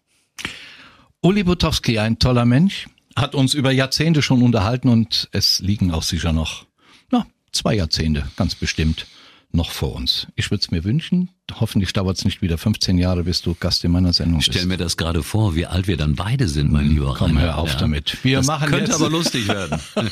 Uli 1.21 1.43
Butowski, 1.43 1.97
ein 1.97 2.19
toller 2.19 2.43
Mensch, 2.43 2.88
hat 3.15 3.36
uns 3.36 3.53
über 3.53 3.71
Jahrzehnte 3.71 4.21
schon 4.21 4.43
unterhalten 4.43 4.89
und 4.89 5.30
es 5.32 5.60
liegen 5.62 5.91
auch 5.91 6.03
sicher 6.03 6.34
noch 6.34 6.65
na, 7.10 7.25
zwei 7.53 7.73
Jahrzehnte, 7.73 8.30
ganz 8.36 8.56
bestimmt, 8.56 9.08
noch 9.52 9.72
vor 9.72 9.96
uns. 9.96 10.28
Ich 10.36 10.52
würde 10.52 10.62
es 10.62 10.72
mir 10.72 10.84
wünschen. 10.84 11.30
Hoffentlich 11.60 11.94
dauert 11.94 12.18
es 12.18 12.26
nicht 12.26 12.42
wieder 12.42 12.58
15 12.58 12.98
Jahre, 12.98 13.24
bis 13.24 13.42
du 13.42 13.56
Gast 13.56 13.84
in 13.86 13.92
meiner 13.92 14.12
Sendung 14.14 14.40
Ich 14.42 14.48
bist. 14.48 14.58
stell 14.58 14.68
mir 14.68 14.78
das 14.78 14.98
gerade 14.98 15.24
vor, 15.24 15.56
wie 15.56 15.66
alt 15.66 15.88
wir 15.88 15.96
dann 15.98 16.16
beide 16.16 16.48
sind, 16.50 16.72
mein 16.72 16.90
lieber 16.90 17.14
Komm, 17.18 17.30
Rainer. 17.38 17.42
hör 17.42 17.58
auf 17.58 17.76
damit. 17.78 18.18
Wir 18.24 18.38
das 18.38 18.48
machen 18.48 18.68
könnte 18.70 18.92
jetzt- 18.92 18.96
aber 19.02 19.10
lustig 19.10 19.48
werden. 19.48 19.80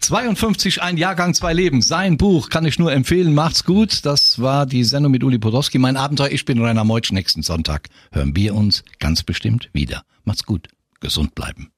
52, 0.00 0.82
ein 0.82 0.96
Jahrgang, 0.96 1.34
zwei 1.34 1.52
Leben. 1.52 1.82
Sein 1.82 2.16
Buch 2.16 2.48
kann 2.48 2.64
ich 2.64 2.78
nur 2.78 2.92
empfehlen. 2.92 3.34
Macht's 3.34 3.64
gut. 3.64 4.04
Das 4.06 4.38
war 4.40 4.66
die 4.66 4.84
Sendung 4.84 5.12
mit 5.12 5.24
Uli 5.24 5.38
Podolski. 5.38 5.78
Mein 5.78 5.96
Abenteuer. 5.96 6.30
Ich 6.30 6.44
bin 6.44 6.62
Rainer 6.62 6.84
Meutsch. 6.84 7.12
Nächsten 7.12 7.42
Sonntag 7.42 7.88
hören 8.12 8.34
wir 8.36 8.54
uns 8.54 8.84
ganz 8.98 9.22
bestimmt 9.22 9.68
wieder. 9.72 10.02
Macht's 10.24 10.44
gut. 10.44 10.68
Gesund 11.00 11.34
bleiben. 11.34 11.70